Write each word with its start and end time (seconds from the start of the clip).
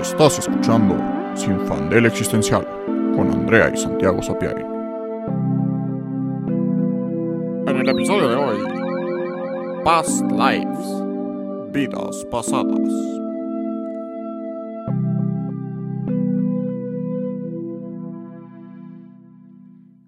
Estás 0.00 0.38
escuchando 0.38 0.94
Sin 1.34 1.58
Fandel 1.66 2.04
Existencial 2.04 2.66
con 3.14 3.30
Andrea 3.30 3.70
y 3.72 3.78
Santiago 3.78 4.22
Sapiari. 4.22 4.62
En 7.66 7.76
el 7.76 7.88
episodio 7.88 8.28
de 8.28 8.36
hoy, 8.36 9.82
Past 9.84 10.22
Lives, 10.32 11.72
vidas 11.72 12.26
pasadas. 12.30 12.90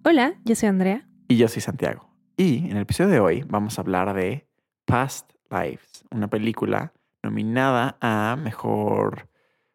Hola, 0.05 0.35
yo 0.45 0.55
soy 0.55 0.69
Andrea. 0.69 1.09
Y 1.29 1.39
yo 1.39 1.49
soy 1.49 1.63
Santiago. 1.63 2.11
Y 2.37 2.69
en 2.71 2.77
el 2.77 2.83
episodio 2.83 3.11
de 3.11 3.21
hoy 3.21 3.45
vamos 3.49 3.79
a 3.79 3.83
hablar 3.83 4.13
de 4.13 4.47
Past 4.85 5.33
Lives, 5.51 6.05
una 6.11 6.29
película 6.29 6.93
nominada 7.23 7.97
a 8.03 8.37
Mejor 8.37 9.29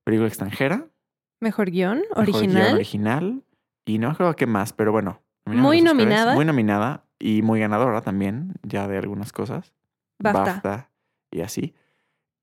Película 0.04 0.28
Extranjera, 0.28 0.88
Mejor 1.40 1.72
guion, 1.72 2.04
Mejor 2.10 2.26
guion 2.26 2.38
original. 2.38 2.74
original 2.76 3.44
y 3.86 3.98
no 4.00 4.16
creo 4.16 4.36
que 4.36 4.48
más, 4.48 4.72
pero 4.74 4.92
bueno. 4.92 5.22
Muy 5.46 5.82
nominada. 5.82 6.36
Muy 6.36 6.46
nominada 6.46 7.04
y 7.20 7.42
muy 7.42 7.60
ganadora 7.60 8.02
también, 8.02 8.54
ya 8.64 8.88
de 8.88 8.98
algunas 8.98 9.34
cosas. 9.34 9.74
BAFTA. 10.20 10.90
y 11.32 11.42
así. 11.42 11.74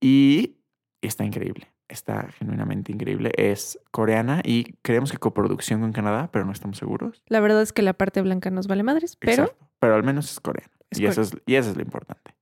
Y 0.01 0.57
está 1.01 1.25
increíble. 1.25 1.73
Está 1.89 2.29
genuinamente 2.39 2.93
increíble. 2.93 3.33
Es 3.37 3.79
coreana 3.91 4.43
y 4.45 4.75
creemos 4.83 5.11
que 5.13 5.19
coproducción 5.19 5.81
con 5.81 5.93
Canadá, 5.93 6.29
pero 6.31 6.45
no 6.45 6.53
estamos 6.53 6.77
seguros. 6.77 7.23
La 7.27 7.41
verdad 7.41 7.63
es 7.63 7.73
que 7.73 7.83
la 7.83 7.95
parte 7.95 8.21
blanca 8.21 8.51
nos 8.51 8.67
vale 8.67 8.83
madres, 8.83 9.17
pero 9.17 9.45
Exacto. 9.45 9.67
Pero 9.79 9.95
al 9.95 10.05
menos 10.05 10.31
es 10.31 10.41
coreana. 10.41 10.73
Es 10.91 11.01
y, 11.01 11.07
eso 11.07 11.23
es, 11.23 11.33
y 11.47 11.55
eso 11.55 11.71
es 11.71 11.77
lo 11.77 11.83
importante. 11.83 12.37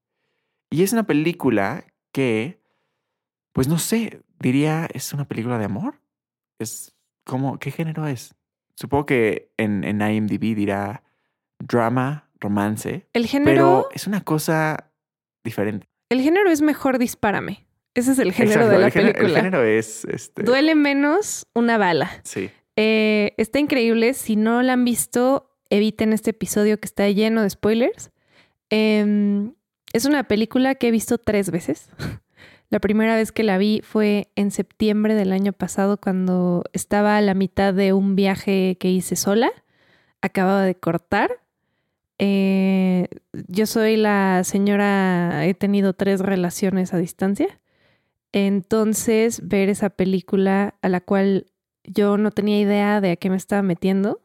Y 0.71 0.83
es 0.83 0.93
una 0.93 1.05
película 1.05 1.85
que, 2.13 2.61
pues 3.53 3.69
no 3.69 3.79
sé, 3.79 4.23
diría, 4.39 4.89
es 4.93 5.13
una 5.13 5.27
película 5.27 5.59
de 5.59 5.65
amor. 5.65 6.01
Es 6.59 6.95
como, 7.25 7.59
¿qué 7.59 7.71
género 7.71 8.07
es? 8.07 8.35
Supongo 8.75 9.07
que 9.07 9.53
en, 9.57 9.85
en 9.85 10.01
IMDb 10.01 10.55
dirá 10.55 11.03
drama, 11.59 12.31
romance, 12.41 13.09
el 13.13 13.27
género, 13.27 13.51
pero 13.53 13.89
es 13.93 14.07
una 14.07 14.23
cosa 14.23 14.93
diferente. 15.45 15.89
el 16.11 16.21
género 16.21 16.51
es 16.51 16.63
mejor 16.63 16.99
dispárame. 16.99 17.67
Ese 17.95 18.13
es 18.13 18.19
el 18.21 18.33
género 18.33 18.61
Exacto, 18.63 18.71
de 18.73 18.79
la 18.79 18.87
el, 18.87 18.93
género, 18.93 19.09
el 19.11 19.15
película. 19.17 19.41
género 19.43 19.65
es, 19.65 20.05
este, 20.05 20.45
Duele 20.45 20.75
menos 20.77 21.49
una 21.55 21.79
bala. 21.79 22.11
Sí, 22.23 22.51
Eh, 22.77 23.35
está 23.39 23.59
increíble. 23.59 24.15
Si 24.15 24.37
no 24.37 24.63
la 24.63 24.75
han 24.75 24.85
visto, 24.85 25.51
eviten 25.69 26.13
este 26.13 26.31
episodio 26.31 26.79
que 26.79 26.87
está 26.87 27.09
lleno 27.09 27.43
de 27.43 27.51
spoilers. 27.51 28.13
Em, 28.71 29.55
es 29.93 30.05
una 30.05 30.25
película 30.29 30.77
que 30.77 30.89
he 30.89 30.91
visto 30.93 31.19
tres 31.19 31.51
veces. 31.51 31.89
La 32.71 32.81
primera 32.81 33.17
vez 33.17 33.33
que 33.33 33.45
la 33.45 33.57
vi 33.57 33.81
fue 33.83 34.29
en 34.37 34.51
septiembre 34.51 35.15
del 35.15 35.33
año 35.33 35.53
pasado 35.53 35.97
cuando 35.97 36.65
estaba 36.73 37.17
a 37.17 37.23
la 37.23 37.35
mitad 37.35 37.73
de 37.73 37.95
un 37.95 38.15
viaje 38.15 38.77
que 38.79 38.91
hice 38.91 39.17
sola. 39.17 39.51
Acababa 40.21 40.63
de 40.63 40.75
cortar. 40.75 41.41
Eh, 42.19 43.09
yo 43.47 43.67
soy 43.67 43.97
la 43.97 44.43
señora, 44.45 45.47
he 45.47 45.55
tenido 45.55 45.95
tres 45.95 46.21
relaciones 46.21 46.93
a 46.93 46.99
distancia. 46.99 47.59
Entonces, 48.33 49.49
ver 49.49 49.71
esa 49.71 49.89
película 49.89 50.75
a 50.83 50.89
la 50.91 51.01
cual 51.01 51.47
yo 51.85 52.19
no 52.19 52.31
tenía 52.33 52.61
idea 52.61 53.01
de 53.01 53.13
a 53.13 53.17
qué 53.17 53.31
me 53.31 53.37
estaba 53.37 53.63
metiendo, 53.63 54.21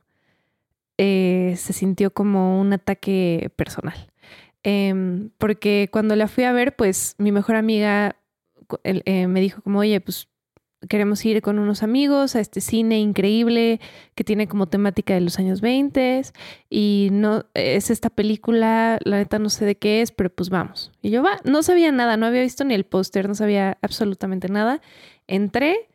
eh, 0.97 1.55
se 1.57 1.71
sintió 1.71 2.11
como 2.11 2.59
un 2.59 2.73
ataque 2.73 3.51
personal. 3.55 4.11
Em, 4.63 5.29
porque 5.37 5.89
cuando 5.91 6.15
la 6.15 6.27
fui 6.27 6.43
a 6.43 6.53
ver, 6.53 6.75
pues 6.75 7.15
mi 7.17 7.31
mejor 7.31 7.55
amiga 7.55 8.17
eh, 8.83 9.27
me 9.27 9.41
dijo 9.41 9.61
como, 9.61 9.79
oye, 9.79 9.99
pues 10.01 10.27
queremos 10.87 11.23
ir 11.25 11.41
con 11.41 11.59
unos 11.59 11.83
amigos 11.83 12.35
a 12.35 12.39
este 12.39 12.61
cine 12.61 12.99
increíble 12.99 13.79
que 14.15 14.23
tiene 14.23 14.47
como 14.47 14.67
temática 14.67 15.13
de 15.13 15.21
los 15.21 15.39
años 15.39 15.61
20 15.61 16.21
y 16.69 17.09
no 17.11 17.45
es 17.53 17.89
esta 17.89 18.09
película, 18.09 18.99
la 19.03 19.17
neta 19.17 19.39
no 19.39 19.49
sé 19.49 19.65
de 19.65 19.75
qué 19.75 20.01
es, 20.01 20.11
pero 20.11 20.29
pues 20.29 20.49
vamos. 20.49 20.91
Y 21.01 21.09
yo 21.09 21.23
va, 21.23 21.39
no 21.43 21.63
sabía 21.63 21.91
nada, 21.91 22.17
no 22.17 22.25
había 22.25 22.41
visto 22.41 22.63
ni 22.63 22.73
el 22.73 22.85
póster, 22.85 23.27
no 23.27 23.35
sabía 23.35 23.77
absolutamente 23.81 24.49
nada. 24.49 24.81
Entré, 25.27 25.89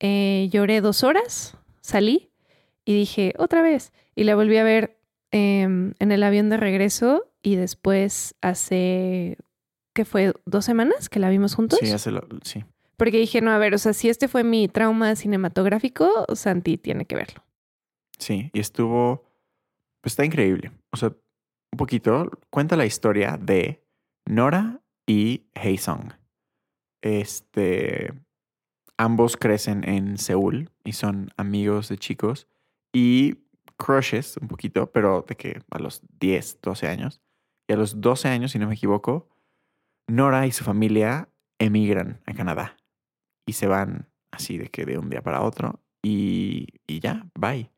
eh, 0.00 0.48
lloré 0.52 0.80
dos 0.80 1.04
horas, 1.04 1.56
salí 1.80 2.30
y 2.84 2.94
dije, 2.94 3.34
otra 3.38 3.62
vez. 3.62 3.92
Y 4.14 4.24
la 4.24 4.36
volví 4.36 4.56
a 4.58 4.64
ver 4.64 4.98
em, 5.30 5.94
en 5.98 6.12
el 6.12 6.22
avión 6.22 6.48
de 6.50 6.56
regreso 6.56 7.30
y 7.42 7.56
después 7.56 8.34
hace, 8.40 9.38
¿qué 9.94 10.04
fue? 10.04 10.34
¿Dos 10.44 10.64
semanas 10.64 11.08
que 11.08 11.20
la 11.20 11.30
vimos 11.30 11.54
juntos? 11.54 11.78
sí, 11.80 11.90
hace 11.90 12.10
lo- 12.10 12.26
sí. 12.42 12.64
Porque 12.96 13.18
dije, 13.18 13.40
no, 13.40 13.50
a 13.50 13.58
ver, 13.58 13.74
o 13.74 13.78
sea, 13.78 13.92
si 13.92 14.08
este 14.08 14.28
fue 14.28 14.44
mi 14.44 14.68
trauma 14.68 15.16
cinematográfico, 15.16 16.26
Santi 16.34 16.76
tiene 16.78 17.06
que 17.06 17.16
verlo. 17.16 17.42
Sí, 18.18 18.50
y 18.52 18.60
estuvo, 18.60 19.24
pues 20.00 20.12
está 20.12 20.24
increíble. 20.24 20.70
O 20.92 20.96
sea, 20.96 21.08
un 21.08 21.76
poquito, 21.76 22.30
cuenta 22.50 22.76
la 22.76 22.86
historia 22.86 23.36
de 23.36 23.82
Nora 24.28 24.80
y 25.08 25.46
Haesung. 25.54 26.12
Este, 27.02 28.12
ambos 28.96 29.36
crecen 29.36 29.86
en 29.88 30.16
Seúl 30.18 30.70
y 30.84 30.92
son 30.92 31.30
amigos 31.36 31.88
de 31.88 31.98
chicos 31.98 32.46
y 32.92 33.34
crushes 33.76 34.36
un 34.40 34.46
poquito, 34.48 34.90
pero 34.92 35.24
de 35.28 35.36
que 35.36 35.60
a 35.70 35.78
los 35.80 36.00
10, 36.20 36.60
12 36.62 36.86
años. 36.88 37.20
Y 37.68 37.72
a 37.72 37.76
los 37.76 38.00
12 38.00 38.28
años, 38.28 38.52
si 38.52 38.58
no 38.58 38.68
me 38.68 38.74
equivoco, 38.74 39.28
Nora 40.06 40.46
y 40.46 40.52
su 40.52 40.64
familia 40.64 41.28
emigran 41.58 42.20
a 42.26 42.34
Canadá 42.34 42.76
y 43.46 43.54
se 43.54 43.66
van 43.66 44.08
así 44.30 44.58
de 44.58 44.68
que 44.68 44.84
de 44.84 44.98
un 44.98 45.08
día 45.10 45.22
para 45.22 45.42
otro 45.42 45.80
y, 46.02 46.68
y 46.86 47.00
ya, 47.00 47.26
bye. 47.34 47.70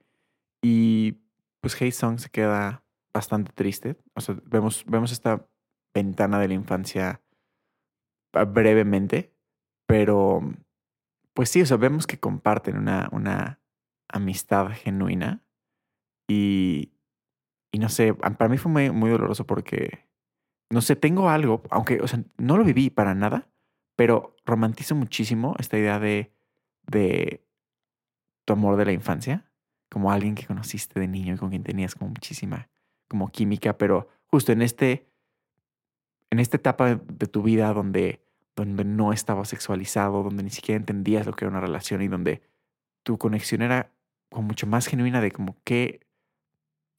Y 0.63 1.19
pues 1.61 1.81
Hae 1.81 1.93
Sung 1.93 2.19
se 2.19 2.31
queda 2.31 2.85
bastante 3.13 3.53
triste. 3.53 3.97
O 4.15 4.21
sea, 4.21 4.37
vemos, 4.45 4.85
vemos 4.87 5.13
esta 5.13 5.47
ventana 5.95 6.39
de 6.39 6.49
la 6.49 6.55
infancia 6.55 7.23
ah, 8.33 8.45
brevemente, 8.45 9.33
pero 9.87 10.41
pues 11.33 11.51
sí, 11.51 11.63
o 11.63 11.67
sea, 11.67 11.77
vemos 11.77 12.07
que 12.07 12.19
comparten 12.19 12.77
una, 12.77 13.09
una 13.13 13.61
amistad 14.09 14.69
genuina 14.71 15.45
y, 16.29 16.93
y 17.73 17.79
no 17.79 17.89
sé, 17.89 18.15
para 18.15 18.49
mí 18.49 18.59
fue 18.59 18.73
muy, 18.73 18.91
muy 18.91 19.11
doloroso 19.11 19.47
porque, 19.47 20.06
no 20.71 20.81
sé, 20.81 20.97
tengo 20.97 21.29
algo, 21.29 21.63
aunque, 21.71 22.01
o 22.01 22.09
sea, 22.09 22.23
no 22.39 22.57
lo 22.57 22.65
viví 22.65 22.91
para 22.91 23.15
nada, 23.15 23.49
pero 23.95 24.37
romantizo 24.45 24.95
muchísimo 24.95 25.55
esta 25.59 25.79
idea 25.79 25.99
de, 25.99 26.33
de 26.87 27.45
tu 28.45 28.53
amor 28.53 28.77
de 28.77 28.85
la 28.85 28.93
infancia, 28.93 29.51
como 29.91 30.11
alguien 30.11 30.35
que 30.35 30.47
conociste 30.47 30.99
de 31.01 31.09
niño 31.09 31.35
y 31.35 31.39
con 31.39 31.51
quien 31.51 31.63
tenías 31.63 31.95
como 31.95 32.11
muchísima 32.11 32.69
como 33.09 33.29
química, 33.29 33.79
pero 33.79 34.09
justo 34.27 34.53
en 34.53 34.63
este 34.63 35.09
en 36.31 36.41
esta 36.41 36.57
etapa 36.57 36.97
de, 36.97 37.27
tu 37.27 37.43
vida 37.43 37.73
donde 37.73 38.21
donde 38.57 38.85
no 38.85 39.13
estabas 39.13 39.49
sexualizado, 39.49 40.23
donde 40.23 40.43
ni 40.43 40.51
siquiera 40.51 40.79
entendías 40.79 41.27
lo 41.27 41.33
que 41.33 41.45
era 41.45 41.51
una 41.51 41.61
relación 41.61 42.03
y 42.03 42.09
donde 42.09 42.43
tu 43.03 43.19
conexión 43.19 43.63
era 43.63 43.93
como 44.31 44.49
mucho 44.49 44.67
más 44.67 44.87
genuina 44.87 45.21
de 45.21 45.31
como 45.31 45.57
que 45.63 46.01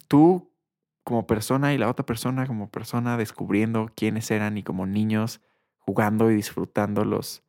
tú 0.08 0.52
como 1.07 1.25
persona 1.25 1.73
y 1.73 1.78
la 1.78 1.90
otra 1.90 2.06
persona 2.06 2.45
como 2.45 2.69
persona 2.69 3.16
descubriendo 3.16 3.90
quiénes 3.95 4.29
eran 4.29 4.57
y 4.57 4.63
como 4.63 4.85
niños 4.85 5.40
jugando 5.78 6.29
y 6.29 6.35
disfrutando 6.35 7.06
los, 7.06 7.45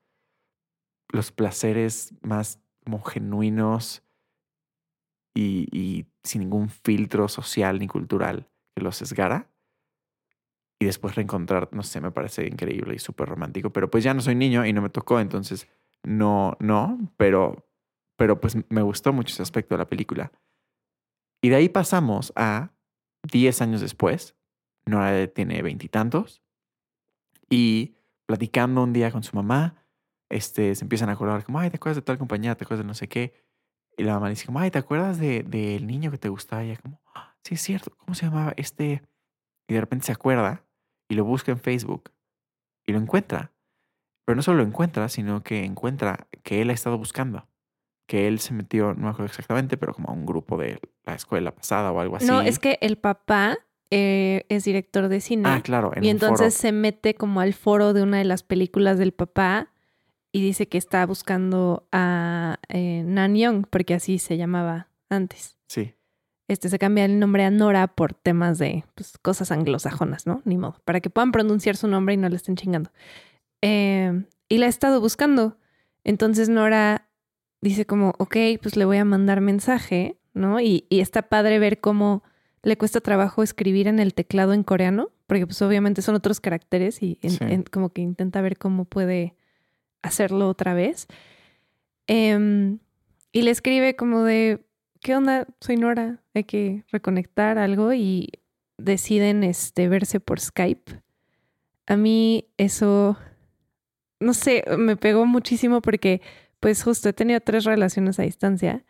los 1.08 1.32
placeres 1.32 2.14
más 2.22 2.60
genuinos 3.04 4.04
y, 5.34 5.66
y 5.76 6.06
sin 6.22 6.42
ningún 6.42 6.68
filtro 6.68 7.26
social 7.26 7.80
ni 7.80 7.88
cultural 7.88 8.48
que 8.76 8.80
los 8.80 8.94
sesgara. 8.94 9.50
Y 10.78 10.84
después 10.84 11.16
reencontrar, 11.16 11.68
no 11.72 11.82
sé, 11.82 12.00
me 12.00 12.12
parece 12.12 12.46
increíble 12.46 12.94
y 12.94 13.00
súper 13.00 13.28
romántico. 13.28 13.72
Pero 13.72 13.90
pues 13.90 14.04
ya 14.04 14.14
no 14.14 14.20
soy 14.20 14.36
niño 14.36 14.64
y 14.66 14.72
no 14.72 14.82
me 14.82 14.88
tocó, 14.88 15.18
entonces 15.18 15.66
no, 16.04 16.56
no, 16.60 17.12
pero, 17.16 17.66
pero 18.14 18.40
pues 18.40 18.56
me 18.68 18.82
gustó 18.82 19.12
mucho 19.12 19.32
ese 19.32 19.42
aspecto 19.42 19.74
de 19.74 19.80
la 19.80 19.88
película. 19.88 20.30
Y 21.42 21.48
de 21.48 21.56
ahí 21.56 21.68
pasamos 21.68 22.32
a 22.36 22.70
10 23.30 23.60
años 23.62 23.80
después. 23.80 24.36
Nora 24.86 25.26
tiene 25.28 25.62
veintitantos. 25.62 26.42
Y 27.50 27.94
platicando 28.26 28.82
un 28.82 28.92
día 28.92 29.10
con 29.10 29.22
su 29.22 29.34
mamá, 29.36 29.84
este, 30.30 30.74
se 30.74 30.84
empiezan 30.84 31.08
a 31.08 31.12
acordar 31.12 31.44
como, 31.44 31.58
ay, 31.58 31.70
¿te 31.70 31.76
acuerdas 31.76 31.96
de 31.96 32.02
tal 32.02 32.18
compañía? 32.18 32.54
¿Te 32.56 32.64
acuerdas 32.64 32.84
de 32.84 32.88
no 32.88 32.94
sé 32.94 33.08
qué? 33.08 33.34
Y 33.96 34.04
la 34.04 34.14
mamá 34.14 34.28
dice 34.28 34.46
como, 34.46 34.60
ay, 34.60 34.70
¿te 34.70 34.78
acuerdas 34.78 35.18
de- 35.18 35.42
del 35.42 35.86
niño 35.86 36.10
que 36.10 36.18
te 36.18 36.28
gustaba? 36.28 36.64
Y 36.64 36.76
como, 36.76 37.00
"Ah, 37.14 37.36
sí, 37.42 37.54
es 37.54 37.62
cierto, 37.62 37.96
¿cómo 37.98 38.14
se 38.14 38.26
llamaba? 38.26 38.52
Este... 38.56 39.02
Y 39.68 39.74
de 39.74 39.80
repente 39.80 40.06
se 40.06 40.12
acuerda 40.12 40.64
y 41.08 41.14
lo 41.14 41.24
busca 41.24 41.52
en 41.52 41.58
Facebook 41.58 42.10
y 42.86 42.92
lo 42.92 42.98
encuentra. 42.98 43.52
Pero 44.26 44.36
no 44.36 44.42
solo 44.42 44.58
lo 44.58 44.64
encuentra, 44.64 45.08
sino 45.08 45.42
que 45.42 45.64
encuentra 45.64 46.28
que 46.42 46.62
él 46.62 46.70
ha 46.70 46.74
estado 46.74 46.98
buscando. 46.98 47.48
Que 48.08 48.26
él 48.26 48.40
se 48.40 48.54
metió, 48.54 48.94
no 48.94 49.04
me 49.04 49.08
acuerdo 49.10 49.26
exactamente, 49.26 49.76
pero 49.76 49.94
como 49.94 50.08
a 50.08 50.12
un 50.12 50.26
grupo 50.26 50.56
de 50.56 50.80
la 51.04 51.14
escuela 51.14 51.54
pasada 51.54 51.92
o 51.92 52.00
algo 52.00 52.16
así. 52.16 52.26
No, 52.26 52.40
es 52.40 52.58
que 52.58 52.78
el 52.80 52.96
papá 52.96 53.58
eh, 53.90 54.44
es 54.48 54.64
director 54.64 55.08
de 55.08 55.20
cine. 55.20 55.44
Ah, 55.46 55.60
claro. 55.62 55.92
En 55.94 56.02
y 56.02 56.08
entonces 56.08 56.54
foro. 56.54 56.60
se 56.62 56.72
mete 56.72 57.14
como 57.14 57.40
al 57.40 57.54
foro 57.54 57.92
de 57.92 58.02
una 58.02 58.18
de 58.18 58.24
las 58.24 58.42
películas 58.42 58.98
del 58.98 59.12
papá 59.12 59.70
y 60.32 60.42
dice 60.42 60.68
que 60.68 60.78
está 60.78 61.04
buscando 61.06 61.86
a 61.92 62.58
eh, 62.68 63.02
Nan 63.04 63.34
Young, 63.34 63.66
porque 63.68 63.94
así 63.94 64.18
se 64.18 64.36
llamaba 64.36 64.88
antes. 65.08 65.58
Sí. 65.68 65.94
Este 66.48 66.68
se 66.68 66.78
cambia 66.78 67.04
el 67.04 67.18
nombre 67.18 67.44
a 67.44 67.50
Nora 67.50 67.88
por 67.88 68.14
temas 68.14 68.58
de 68.58 68.84
pues, 68.94 69.18
cosas 69.18 69.52
anglosajonas, 69.52 70.26
¿no? 70.26 70.40
Ni 70.44 70.56
modo, 70.56 70.80
para 70.84 71.00
que 71.00 71.10
puedan 71.10 71.32
pronunciar 71.32 71.76
su 71.76 71.88
nombre 71.88 72.14
y 72.14 72.16
no 72.16 72.28
le 72.28 72.36
estén 72.36 72.56
chingando. 72.56 72.90
Eh, 73.62 74.24
y 74.48 74.58
la 74.58 74.66
ha 74.66 74.68
estado 74.70 75.00
buscando. 75.00 75.58
Entonces 76.04 76.48
Nora 76.48 77.07
dice 77.60 77.86
como, 77.86 78.14
ok, 78.18 78.36
pues 78.62 78.76
le 78.76 78.84
voy 78.84 78.98
a 78.98 79.04
mandar 79.04 79.40
mensaje, 79.40 80.16
¿no? 80.34 80.60
Y, 80.60 80.86
y 80.88 81.00
está 81.00 81.22
padre 81.22 81.58
ver 81.58 81.80
cómo 81.80 82.22
le 82.62 82.76
cuesta 82.76 83.00
trabajo 83.00 83.42
escribir 83.42 83.86
en 83.88 83.98
el 83.98 84.14
teclado 84.14 84.52
en 84.52 84.62
coreano, 84.62 85.10
porque 85.26 85.46
pues 85.46 85.60
obviamente 85.62 86.02
son 86.02 86.14
otros 86.14 86.40
caracteres 86.40 87.02
y 87.02 87.18
en- 87.22 87.30
Sí. 87.30 87.38
en- 87.44 87.62
como 87.64 87.90
que 87.90 88.02
intenta 88.02 88.40
ver 88.40 88.58
cómo 88.58 88.84
puede 88.84 89.34
hacerlo 90.02 90.48
otra 90.48 90.74
vez. 90.74 91.06
Em, 92.06 92.78
y 93.32 93.42
le 93.42 93.50
escribe 93.50 93.96
como 93.96 94.22
de, 94.22 94.64
¿qué 95.00 95.14
onda? 95.14 95.46
Soy 95.60 95.76
Nora, 95.76 96.22
hay 96.34 96.44
que 96.44 96.84
reconectar 96.90 97.58
algo 97.58 97.92
y 97.92 98.30
deciden 98.78 99.44
este, 99.44 99.88
verse 99.88 100.20
por 100.20 100.40
Skype. 100.40 101.02
A 101.86 101.96
mí 101.96 102.46
eso, 102.56 103.16
no 104.20 104.34
sé, 104.34 104.64
me 104.78 104.96
pegó 104.96 105.26
muchísimo 105.26 105.80
porque 105.82 106.20
pues 106.60 106.82
justo 106.82 107.08
he 107.08 107.12
tenido 107.12 107.40
tres 107.40 107.64
relaciones 107.64 108.18
a 108.18 108.22
distancia. 108.22 108.84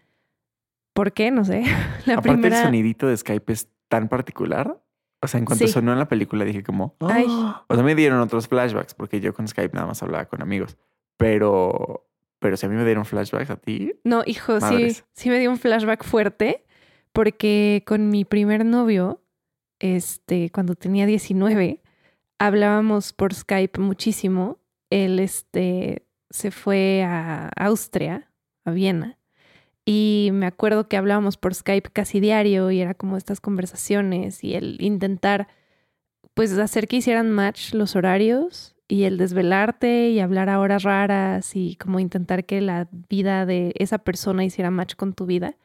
¿Por 0.94 1.12
qué? 1.12 1.30
No 1.30 1.44
sé. 1.44 1.62
La 2.06 2.14
Aparte, 2.14 2.32
primera... 2.32 2.58
el 2.58 2.64
sonidito 2.64 3.06
de 3.06 3.16
Skype 3.16 3.52
es 3.52 3.68
tan 3.88 4.08
particular. 4.08 4.80
O 5.20 5.26
sea, 5.26 5.38
en 5.38 5.44
cuanto 5.46 5.66
Sí. 5.66 5.72
sonó 5.72 5.92
en 5.92 5.98
la 5.98 6.08
película 6.08 6.44
dije 6.44 6.62
como... 6.62 6.96
Ay. 7.00 7.26
"Ah". 7.28 7.64
O 7.68 7.74
sea, 7.74 7.82
me 7.82 7.94
dieron 7.94 8.20
otros 8.20 8.46
flashbacks 8.48 8.94
porque 8.94 9.20
yo 9.20 9.34
con 9.34 9.48
Skype 9.48 9.74
nada 9.74 9.86
más 9.86 10.02
hablaba 10.02 10.26
con 10.26 10.42
amigos. 10.42 10.76
Pero... 11.16 12.04
Pero 12.40 12.56
si 12.56 12.66
a 12.66 12.68
mí 12.68 12.76
me 12.76 12.84
dieron 12.84 13.04
flashbacks 13.04 13.50
a 13.50 13.56
ti... 13.56 13.94
No, 14.04 14.22
hijo, 14.24 14.60
sí, 14.60 14.96
sí 15.12 15.28
me 15.28 15.40
dio 15.40 15.50
un 15.50 15.58
flashback 15.58 16.04
fuerte 16.04 16.64
porque 17.12 17.82
con 17.84 18.10
mi 18.10 18.24
primer 18.24 18.64
novio, 18.64 19.20
este, 19.80 20.48
cuando 20.50 20.76
tenía 20.76 21.04
19, 21.06 21.82
hablábamos 22.38 23.12
por 23.12 23.34
Skype 23.34 23.80
muchísimo. 23.80 24.58
Él, 24.88 25.18
este, 25.18 26.06
se 26.30 26.50
fue 26.50 27.02
a 27.04 27.50
Austria, 27.56 28.30
a 28.64 28.70
Viena, 28.70 29.18
y 29.84 30.30
me 30.32 30.44
acuerdo 30.46 30.86
que 30.88 30.98
hablábamos 30.98 31.38
por 31.38 31.54
Skype 31.54 31.90
casi 31.90 32.20
diario 32.20 32.70
y 32.70 32.80
era 32.80 32.92
como 32.94 33.16
estas 33.16 33.40
conversaciones 33.40 34.44
y 34.44 34.54
el 34.54 34.76
intentar, 34.80 35.48
pues, 36.34 36.52
hacer 36.58 36.88
que 36.88 36.96
hicieran 36.96 37.30
match 37.30 37.72
los 37.72 37.96
horarios 37.96 38.74
y 38.86 39.04
el 39.04 39.16
desvelarte 39.16 40.10
y 40.10 40.20
hablar 40.20 40.50
a 40.50 40.60
horas 40.60 40.82
raras 40.82 41.56
y 41.56 41.76
como 41.76 42.00
intentar 42.00 42.44
que 42.44 42.60
la 42.60 42.88
vida 43.08 43.46
de 43.46 43.72
esa 43.78 43.98
persona 43.98 44.44
hiciera 44.44 44.70
match 44.70 44.94
con 44.94 45.14
tu 45.14 45.24
vida. 45.24 45.56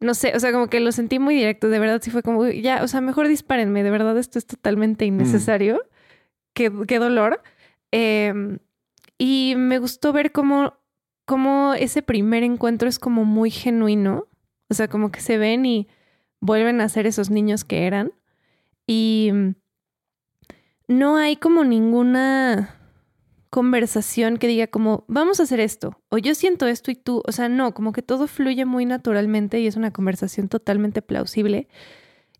No 0.00 0.14
sé, 0.14 0.32
o 0.36 0.40
sea, 0.40 0.52
como 0.52 0.68
que 0.68 0.80
lo 0.80 0.92
sentí 0.92 1.18
muy 1.18 1.34
directo, 1.34 1.68
de 1.70 1.78
verdad 1.78 2.00
sí 2.02 2.10
fue 2.10 2.22
como, 2.22 2.40
"Uy, 2.40 2.60
ya, 2.62 2.82
o 2.84 2.88
sea, 2.88 3.00
mejor 3.00 3.28
dispárenme, 3.28 3.82
de 3.82 3.90
verdad 3.90 4.16
esto 4.18 4.38
es 4.38 4.46
totalmente 4.46 5.06
innecesario, 5.06 5.80
qué, 6.52 6.70
qué 6.86 6.98
dolor. 6.98 7.42
Eh, 7.92 8.58
y 9.18 9.54
me 9.56 9.78
gustó 9.78 10.12
ver 10.12 10.30
cómo, 10.32 10.74
cómo 11.26 11.74
ese 11.74 12.02
primer 12.02 12.44
encuentro 12.44 12.88
es 12.88 12.98
como 13.00 13.24
muy 13.24 13.50
genuino, 13.50 14.28
o 14.70 14.74
sea, 14.74 14.88
como 14.88 15.10
que 15.10 15.20
se 15.20 15.36
ven 15.38 15.66
y 15.66 15.88
vuelven 16.40 16.80
a 16.80 16.88
ser 16.88 17.06
esos 17.06 17.28
niños 17.28 17.64
que 17.64 17.86
eran. 17.86 18.12
Y 18.86 19.30
mm, 19.32 19.54
no 20.86 21.16
hay 21.16 21.36
como 21.36 21.64
ninguna 21.64 22.76
conversación 23.50 24.36
que 24.36 24.46
diga 24.46 24.66
como, 24.66 25.04
vamos 25.08 25.40
a 25.40 25.44
hacer 25.44 25.58
esto, 25.60 26.00
o 26.10 26.18
yo 26.18 26.34
siento 26.34 26.66
esto 26.66 26.90
y 26.90 26.94
tú, 26.94 27.22
o 27.26 27.32
sea, 27.32 27.48
no, 27.48 27.72
como 27.72 27.92
que 27.92 28.02
todo 28.02 28.26
fluye 28.26 28.64
muy 28.66 28.84
naturalmente 28.84 29.58
y 29.58 29.66
es 29.66 29.76
una 29.76 29.90
conversación 29.90 30.48
totalmente 30.48 31.02
plausible. 31.02 31.68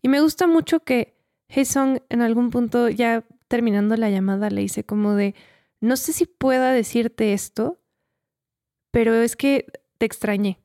Y 0.01 0.07
me 0.07 0.21
gusta 0.21 0.47
mucho 0.47 0.81
que 0.81 1.17
Haesung 1.49 1.99
en 2.09 2.21
algún 2.21 2.51
punto, 2.51 2.89
ya 2.89 3.25
terminando 3.47 3.97
la 3.97 4.09
llamada, 4.09 4.49
le 4.49 4.61
dice 4.61 4.83
como 4.83 5.15
de, 5.15 5.33
no 5.81 5.97
sé 5.97 6.13
si 6.13 6.25
pueda 6.25 6.71
decirte 6.71 7.33
esto, 7.33 7.81
pero 8.91 9.13
es 9.15 9.35
que 9.35 9.65
te 9.97 10.05
extrañé. 10.05 10.59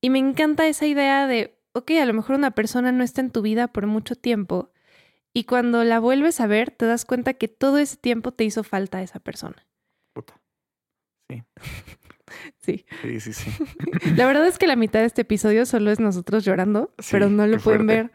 Y 0.00 0.10
me 0.10 0.18
encanta 0.18 0.66
esa 0.66 0.86
idea 0.86 1.26
de, 1.26 1.60
ok, 1.72 1.90
a 2.00 2.06
lo 2.06 2.14
mejor 2.14 2.36
una 2.36 2.52
persona 2.52 2.92
no 2.92 3.04
está 3.04 3.20
en 3.20 3.30
tu 3.30 3.42
vida 3.42 3.68
por 3.68 3.86
mucho 3.86 4.14
tiempo, 4.16 4.72
y 5.32 5.44
cuando 5.44 5.84
la 5.84 6.00
vuelves 6.00 6.40
a 6.40 6.46
ver, 6.46 6.70
te 6.72 6.86
das 6.86 7.04
cuenta 7.04 7.34
que 7.34 7.46
todo 7.48 7.78
ese 7.78 7.96
tiempo 7.96 8.32
te 8.32 8.44
hizo 8.44 8.64
falta 8.64 9.02
esa 9.02 9.20
persona. 9.20 9.66
Puta. 10.12 10.40
Sí. 11.30 11.42
Sí. 12.60 12.86
Sí, 13.02 13.18
sí, 13.20 13.32
sí. 13.32 13.50
La 14.16 14.24
verdad 14.24 14.46
es 14.46 14.56
que 14.56 14.68
la 14.68 14.76
mitad 14.76 15.00
de 15.00 15.06
este 15.06 15.22
episodio 15.22 15.66
solo 15.66 15.90
es 15.90 15.98
nosotros 15.98 16.44
llorando, 16.44 16.94
Sí, 17.00 17.08
pero 17.10 17.28
no 17.28 17.44
lo 17.44 17.58
pueden 17.58 17.86
fuerte. 17.86 17.86
ver. 18.04 18.10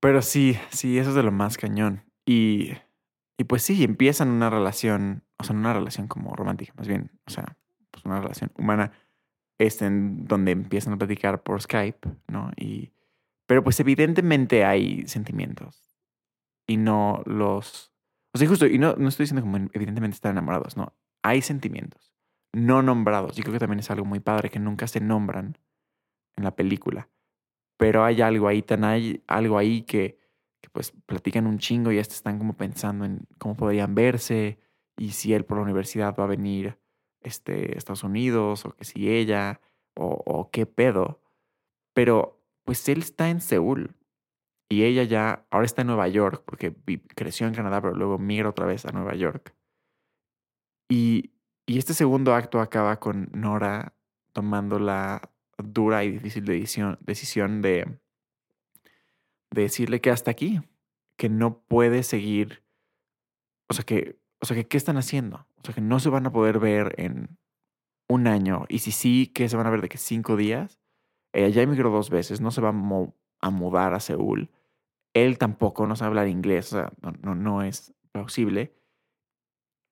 Pero 0.00 0.22
sí, 0.22 0.58
sí, 0.70 0.98
eso 0.98 1.10
es 1.10 1.14
de 1.16 1.22
lo 1.22 1.30
más 1.30 1.56
cañón. 1.56 2.02
Y, 2.26 2.72
y 3.36 3.44
pues 3.44 3.62
sí, 3.62 3.82
empiezan 3.84 4.28
una 4.28 4.50
relación, 4.50 5.24
o 5.38 5.44
sea, 5.44 5.56
una 5.56 5.72
relación 5.72 6.08
como 6.08 6.34
romántica, 6.34 6.72
más 6.76 6.88
bien, 6.88 7.10
o 7.26 7.30
sea, 7.30 7.56
pues 7.90 8.04
una 8.04 8.20
relación 8.20 8.52
humana, 8.56 8.92
este, 9.58 9.86
en 9.86 10.24
donde 10.24 10.52
empiezan 10.52 10.94
a 10.94 10.98
platicar 10.98 11.42
por 11.42 11.60
Skype, 11.60 12.08
¿no? 12.28 12.50
Y, 12.56 12.92
pero 13.46 13.62
pues 13.62 13.78
evidentemente 13.80 14.64
hay 14.64 15.06
sentimientos 15.06 15.96
y 16.66 16.76
no 16.76 17.22
los... 17.26 17.92
O 18.32 18.38
sea, 18.38 18.48
justo, 18.48 18.66
y 18.66 18.78
no, 18.78 18.96
no 18.96 19.08
estoy 19.08 19.24
diciendo 19.24 19.42
como 19.42 19.56
evidentemente 19.72 20.16
están 20.16 20.32
enamorados, 20.32 20.76
no, 20.76 20.92
hay 21.22 21.42
sentimientos 21.42 22.12
no 22.52 22.82
nombrados. 22.82 23.36
Y 23.36 23.42
creo 23.42 23.54
que 23.54 23.58
también 23.58 23.80
es 23.80 23.90
algo 23.90 24.04
muy 24.04 24.20
padre 24.20 24.48
que 24.48 24.60
nunca 24.60 24.86
se 24.86 25.00
nombran 25.00 25.58
en 26.36 26.44
la 26.44 26.54
película 26.54 27.08
pero 27.76 28.04
hay 28.04 28.20
algo 28.22 28.48
ahí, 28.48 28.62
tan 28.62 28.84
hay 28.84 29.22
algo 29.26 29.58
ahí 29.58 29.82
que 29.82 30.18
pues 30.74 30.90
platican 31.06 31.46
un 31.46 31.58
chingo 31.58 31.92
y 31.92 32.00
hasta 32.00 32.14
están 32.14 32.36
como 32.38 32.56
pensando 32.56 33.04
en 33.04 33.28
cómo 33.38 33.56
podrían 33.56 33.94
verse 33.94 34.58
y 34.96 35.12
si 35.12 35.32
él 35.32 35.44
por 35.44 35.58
la 35.58 35.62
universidad 35.62 36.16
va 36.18 36.24
a 36.24 36.26
venir 36.26 36.80
este, 37.20 37.78
Estados 37.78 38.02
Unidos 38.02 38.66
o 38.66 38.74
que 38.74 38.84
si 38.84 39.08
ella 39.08 39.60
o, 39.94 40.50
qué 40.52 40.66
pedo. 40.66 41.22
Pero 41.94 42.44
pues 42.64 42.88
él 42.88 42.98
está 42.98 43.30
en 43.30 43.40
Seúl 43.40 43.94
y 44.68 44.82
ella 44.82 45.04
ya 45.04 45.46
ahora 45.50 45.64
está 45.64 45.82
en 45.82 45.86
Nueva 45.86 46.08
York 46.08 46.42
porque 46.44 46.74
creció 47.14 47.46
en 47.46 47.54
Canadá 47.54 47.80
pero 47.80 47.94
luego 47.94 48.18
migra 48.18 48.48
otra 48.48 48.66
vez 48.66 48.84
a 48.84 48.90
Nueva 48.90 49.14
York. 49.14 49.54
Y, 50.90 51.34
y 51.66 51.78
este 51.78 51.94
segundo 51.94 52.34
acto 52.34 52.60
acaba 52.60 52.98
con 52.98 53.30
Nora 53.32 53.94
tomando 54.32 54.80
la 54.80 55.30
dura 55.56 56.02
y 56.02 56.10
difícil 56.10 56.44
decisión, 56.44 56.98
decisión 57.00 57.62
de, 57.62 57.86
de 57.86 58.03
decirle 59.62 60.00
que 60.00 60.10
hasta 60.10 60.30
aquí, 60.30 60.60
que 61.16 61.28
no 61.28 61.60
puede 61.60 62.02
seguir, 62.02 62.64
o 63.68 63.74
sea 63.74 63.84
que, 63.84 64.18
o 64.40 64.46
sea 64.46 64.56
que, 64.56 64.66
¿qué 64.66 64.76
están 64.76 64.96
haciendo? 64.96 65.46
O 65.56 65.64
sea 65.64 65.74
que 65.74 65.80
no 65.80 66.00
se 66.00 66.10
van 66.10 66.26
a 66.26 66.32
poder 66.32 66.58
ver 66.58 66.94
en 66.98 67.38
un 68.08 68.26
año 68.26 68.66
y 68.68 68.80
si 68.80 68.92
sí, 68.92 69.28
que 69.28 69.48
se 69.48 69.56
van 69.56 69.66
a 69.66 69.70
ver 69.70 69.80
de 69.80 69.88
que 69.88 69.98
cinco 69.98 70.36
días. 70.36 70.78
Ella 71.32 71.48
ya 71.48 71.62
emigró 71.62 71.90
dos 71.90 72.10
veces, 72.10 72.40
no 72.40 72.50
se 72.50 72.60
va 72.60 72.68
a, 72.68 72.72
mo- 72.72 73.16
a 73.40 73.50
mudar 73.50 73.94
a 73.94 74.00
Seúl. 74.00 74.50
Él 75.14 75.38
tampoco 75.38 75.86
no 75.86 75.96
sabe 75.96 76.08
hablar 76.08 76.28
inglés, 76.28 76.72
o 76.72 76.76
sea, 76.76 76.92
no, 77.00 77.12
no, 77.22 77.34
no 77.34 77.62
es 77.62 77.94
plausible. 78.12 78.74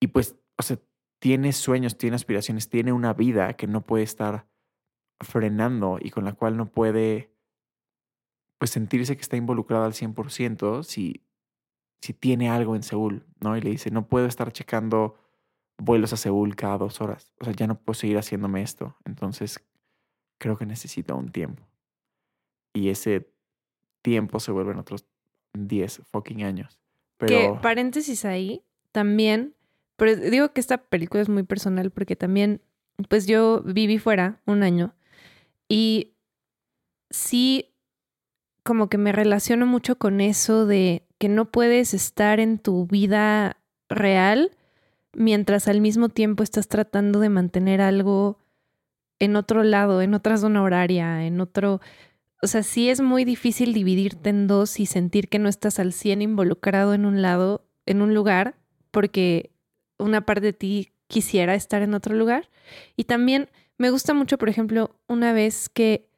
Y 0.00 0.08
pues, 0.08 0.36
o 0.56 0.62
sea, 0.62 0.78
tiene 1.20 1.52
sueños, 1.52 1.96
tiene 1.96 2.16
aspiraciones, 2.16 2.68
tiene 2.68 2.92
una 2.92 3.12
vida 3.12 3.54
que 3.54 3.66
no 3.66 3.86
puede 3.86 4.04
estar 4.04 4.46
frenando 5.20 5.98
y 6.00 6.10
con 6.10 6.24
la 6.24 6.32
cual 6.32 6.56
no 6.56 6.70
puede 6.70 7.31
pues 8.62 8.70
sentirse 8.70 9.16
que 9.16 9.22
está 9.22 9.36
involucrado 9.36 9.82
al 9.82 9.92
100% 9.92 10.84
si, 10.84 11.24
si 12.00 12.12
tiene 12.12 12.48
algo 12.48 12.76
en 12.76 12.84
Seúl, 12.84 13.26
¿no? 13.40 13.56
Y 13.56 13.60
le 13.60 13.70
dice, 13.70 13.90
no 13.90 14.06
puedo 14.06 14.26
estar 14.26 14.52
checando 14.52 15.18
vuelos 15.78 16.12
a 16.12 16.16
Seúl 16.16 16.54
cada 16.54 16.78
dos 16.78 17.00
horas. 17.00 17.34
O 17.40 17.44
sea, 17.44 17.54
ya 17.54 17.66
no 17.66 17.80
puedo 17.80 17.94
seguir 17.98 18.18
haciéndome 18.18 18.62
esto. 18.62 18.96
Entonces, 19.04 19.58
creo 20.38 20.56
que 20.56 20.64
necesito 20.64 21.16
un 21.16 21.32
tiempo. 21.32 21.66
Y 22.72 22.90
ese 22.90 23.28
tiempo 24.00 24.38
se 24.38 24.52
vuelven 24.52 24.78
otros 24.78 25.06
10 25.54 26.02
fucking 26.12 26.44
años. 26.44 26.78
Que 27.18 27.26
Pero, 27.26 27.60
paréntesis 27.60 28.24
ahí, 28.24 28.62
también, 28.92 29.56
pero 29.96 30.14
digo 30.14 30.52
que 30.52 30.60
esta 30.60 30.78
película 30.78 31.20
es 31.20 31.28
muy 31.28 31.42
personal 31.42 31.90
porque 31.90 32.14
también, 32.14 32.62
pues 33.08 33.26
yo 33.26 33.60
viví 33.64 33.98
fuera 33.98 34.40
un 34.46 34.62
año 34.62 34.94
y 35.68 36.14
sí 37.10 37.71
como 38.62 38.88
que 38.88 38.98
me 38.98 39.12
relaciono 39.12 39.66
mucho 39.66 39.96
con 39.96 40.20
eso 40.20 40.66
de 40.66 41.04
que 41.18 41.28
no 41.28 41.46
puedes 41.50 41.94
estar 41.94 42.40
en 42.40 42.58
tu 42.58 42.86
vida 42.86 43.56
real 43.88 44.50
mientras 45.14 45.68
al 45.68 45.80
mismo 45.80 46.08
tiempo 46.08 46.42
estás 46.42 46.68
tratando 46.68 47.20
de 47.20 47.28
mantener 47.28 47.80
algo 47.80 48.38
en 49.18 49.36
otro 49.36 49.62
lado, 49.62 50.02
en 50.02 50.14
otra 50.14 50.36
zona 50.36 50.62
horaria, 50.62 51.24
en 51.24 51.40
otro... 51.40 51.80
O 52.40 52.48
sea, 52.48 52.64
sí 52.64 52.90
es 52.90 53.00
muy 53.00 53.24
difícil 53.24 53.72
dividirte 53.72 54.30
en 54.30 54.48
dos 54.48 54.80
y 54.80 54.86
sentir 54.86 55.28
que 55.28 55.38
no 55.38 55.48
estás 55.48 55.78
al 55.78 55.92
100 55.92 56.22
involucrado 56.22 56.92
en 56.92 57.04
un 57.04 57.22
lado, 57.22 57.64
en 57.86 58.02
un 58.02 58.14
lugar, 58.14 58.56
porque 58.90 59.52
una 59.96 60.26
parte 60.26 60.46
de 60.46 60.52
ti 60.52 60.92
quisiera 61.06 61.54
estar 61.54 61.82
en 61.82 61.94
otro 61.94 62.16
lugar. 62.16 62.50
Y 62.96 63.04
también 63.04 63.48
me 63.78 63.90
gusta 63.90 64.12
mucho, 64.12 64.38
por 64.38 64.48
ejemplo, 64.48 64.96
una 65.06 65.32
vez 65.32 65.68
que 65.68 66.08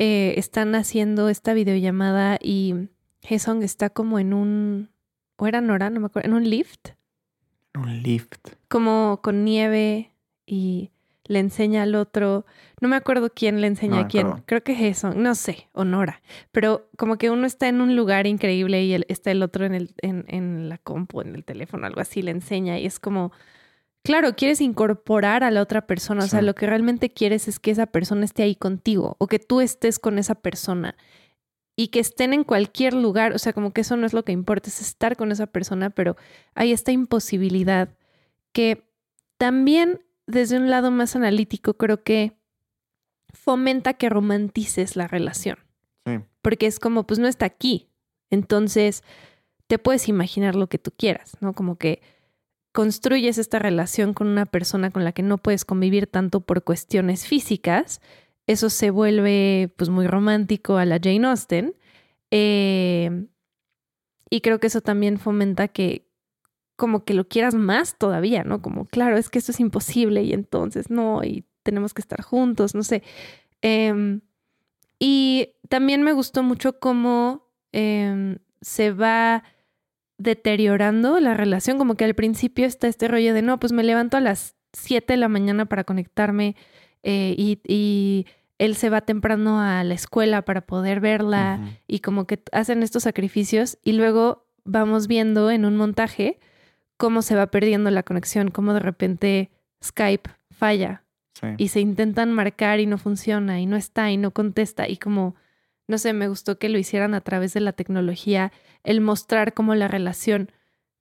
eh, 0.00 0.34
están 0.38 0.74
haciendo 0.74 1.28
esta 1.28 1.52
videollamada 1.52 2.38
y 2.42 2.88
Hesong 3.22 3.62
está 3.62 3.90
como 3.90 4.18
en 4.18 4.32
un, 4.32 4.88
o 5.36 5.46
era 5.46 5.60
Nora, 5.60 5.90
no 5.90 6.00
me 6.00 6.06
acuerdo, 6.06 6.28
en 6.28 6.34
un 6.34 6.48
lift. 6.48 6.88
Un 7.74 8.02
lift. 8.02 8.48
Como 8.68 9.20
con 9.22 9.44
nieve 9.44 10.10
y 10.46 10.90
le 11.26 11.38
enseña 11.38 11.82
al 11.84 11.94
otro, 11.94 12.44
no 12.80 12.88
me 12.88 12.96
acuerdo 12.96 13.30
quién 13.32 13.60
le 13.60 13.66
enseña 13.68 13.96
No 13.96 14.00
a 14.00 14.08
quién, 14.08 14.26
creo 14.46 14.62
que 14.64 14.72
es 14.72 14.80
eso, 14.98 15.14
no 15.14 15.34
sé, 15.36 15.68
o 15.72 15.84
Nora, 15.84 16.22
pero 16.50 16.88
como 16.96 17.18
que 17.18 17.30
uno 17.30 17.46
está 17.46 17.68
en 17.68 17.80
un 17.80 17.94
lugar 17.94 18.26
increíble 18.26 18.82
y 18.82 18.94
el- 18.94 19.06
está 19.08 19.30
el 19.30 19.42
otro 19.42 19.64
en, 19.64 19.74
el, 19.74 19.94
en, 20.02 20.24
en 20.28 20.68
la 20.68 20.78
compu, 20.78 21.20
en 21.20 21.36
el 21.36 21.44
teléfono, 21.44 21.86
algo 21.86 22.00
así, 22.00 22.22
le 22.22 22.32
enseña 22.32 22.78
y 22.80 22.86
es 22.86 22.98
como, 22.98 23.30
claro, 24.02 24.34
quieres 24.36 24.60
incorporar 24.60 25.44
a 25.44 25.50
la 25.50 25.62
otra 25.62 25.86
persona, 25.86 26.24
o 26.24 26.28
sea, 26.28 26.42
lo 26.42 26.54
que 26.54 26.66
realmente 26.66 27.10
quieres 27.12 27.48
es 27.48 27.58
que 27.58 27.70
esa 27.70 27.86
persona 27.86 28.24
esté 28.24 28.42
ahí 28.42 28.54
contigo 28.56 29.16
o 29.18 29.26
que 29.26 29.38
tú 29.38 29.60
estés 29.60 29.98
con 29.98 30.18
esa 30.18 30.34
persona 30.34 30.96
y 31.76 31.88
que 31.88 32.00
estén 32.00 32.32
en 32.32 32.44
cualquier 32.44 32.94
lugar, 32.94 33.32
o 33.32 33.38
sea, 33.38 33.52
como 33.52 33.72
que 33.72 33.80
eso 33.82 33.96
no 33.96 34.06
es 34.06 34.12
lo 34.12 34.24
que 34.24 34.32
importa, 34.32 34.68
es 34.68 34.80
estar 34.80 35.16
con 35.16 35.32
esa 35.32 35.46
persona, 35.46 35.90
pero 35.90 36.16
hay 36.54 36.72
esta 36.72 36.92
imposibilidad 36.92 37.96
que 38.52 38.88
también 39.38 40.02
desde 40.26 40.56
un 40.58 40.68
lado 40.70 40.90
más 40.90 41.16
analítico 41.16 41.74
creo 41.74 42.02
que 42.02 42.36
fomenta 43.32 43.94
que 43.94 44.08
romantices 44.08 44.96
la 44.96 45.06
relación, 45.06 45.58
Sí. 46.06 46.18
porque 46.42 46.66
es 46.66 46.78
como, 46.78 47.06
pues 47.06 47.18
no 47.20 47.28
está 47.28 47.46
aquí, 47.46 47.88
entonces 48.30 49.02
te 49.66 49.78
puedes 49.78 50.08
imaginar 50.08 50.56
lo 50.56 50.68
que 50.68 50.78
tú 50.78 50.90
quieras, 50.96 51.36
¿no? 51.40 51.52
Como 51.52 51.76
que 51.76 52.02
construyes 52.72 53.38
esta 53.38 53.58
relación 53.58 54.14
con 54.14 54.28
una 54.28 54.46
persona 54.46 54.90
con 54.90 55.04
la 55.04 55.12
que 55.12 55.22
no 55.22 55.38
puedes 55.38 55.64
convivir 55.64 56.06
tanto 56.06 56.40
por 56.40 56.62
cuestiones 56.64 57.26
físicas, 57.26 58.00
eso 58.46 58.70
se 58.70 58.90
vuelve 58.90 59.72
pues 59.76 59.90
muy 59.90 60.06
romántico 60.06 60.76
a 60.76 60.84
la 60.84 60.98
Jane 61.02 61.26
Austen. 61.26 61.74
eh, 62.30 63.26
y 64.30 64.42
creo 64.42 64.60
que 64.60 64.68
eso 64.68 64.80
también 64.80 65.18
fomenta 65.18 65.68
que 65.68 66.06
como 66.76 67.04
que 67.04 67.14
lo 67.14 67.28
quieras 67.28 67.54
más 67.54 67.98
todavía, 67.98 68.42
¿no? 68.44 68.62
Como, 68.62 68.86
claro, 68.86 69.18
es 69.18 69.28
que 69.28 69.38
esto 69.38 69.52
es 69.52 69.60
imposible 69.60 70.22
y 70.22 70.32
entonces 70.32 70.88
no, 70.88 71.22
y 71.22 71.44
tenemos 71.62 71.92
que 71.92 72.00
estar 72.00 72.22
juntos, 72.22 72.74
no 72.74 72.82
sé. 72.82 73.02
Em, 73.60 74.22
y 74.98 75.54
también 75.68 76.02
me 76.02 76.12
gustó 76.12 76.42
mucho 76.42 76.78
cómo 76.78 77.46
em, 77.72 78.38
se 78.62 78.92
va 78.92 79.44
deteriorando 80.22 81.18
la 81.20 81.34
relación, 81.34 81.78
como 81.78 81.94
que 81.94 82.04
al 82.04 82.14
principio 82.14 82.66
está 82.66 82.86
este 82.88 83.08
rollo 83.08 83.34
de, 83.34 83.42
no, 83.42 83.58
pues 83.58 83.72
me 83.72 83.82
levanto 83.82 84.16
a 84.16 84.20
las 84.20 84.54
7 84.72 85.14
de 85.14 85.16
la 85.16 85.28
mañana 85.28 85.66
para 85.66 85.84
conectarme 85.84 86.56
eh, 87.02 87.34
y, 87.36 87.60
y 87.66 88.26
él 88.58 88.76
se 88.76 88.90
va 88.90 89.00
temprano 89.00 89.60
a 89.60 89.82
la 89.84 89.94
escuela 89.94 90.42
para 90.42 90.60
poder 90.60 91.00
verla 91.00 91.60
y 91.86 92.00
como 92.00 92.26
que 92.26 92.42
hacen 92.52 92.82
estos 92.82 93.02
sacrificios 93.04 93.78
y 93.82 93.92
luego 93.92 94.46
vamos 94.64 95.06
viendo 95.08 95.50
en 95.50 95.64
un 95.64 95.76
montaje 95.76 96.38
cómo 96.98 97.22
se 97.22 97.34
va 97.34 97.46
perdiendo 97.46 97.90
la 97.90 98.02
conexión, 98.02 98.50
cómo 98.50 98.74
de 98.74 98.80
repente 98.80 99.50
Skype 99.82 100.30
falla 100.50 101.02
Sí. 101.32 101.46
y 101.56 101.68
se 101.68 101.80
intentan 101.80 102.32
marcar 102.32 102.80
y 102.80 102.86
no 102.86 102.98
funciona 102.98 103.60
y 103.60 103.66
no 103.66 103.76
está 103.76 104.10
y 104.10 104.18
no 104.18 104.30
contesta 104.32 104.86
y 104.88 104.98
como, 104.98 105.36
no 105.88 105.96
sé, 105.96 106.12
me 106.12 106.28
gustó 106.28 106.58
que 106.58 106.68
lo 106.68 106.76
hicieran 106.76 107.14
a 107.14 107.22
través 107.22 107.54
de 107.54 107.60
la 107.60 107.72
tecnología, 107.72 108.52
el 108.84 109.00
mostrar 109.00 109.54
cómo 109.54 109.74
la 109.74 109.88
relación 109.88 110.50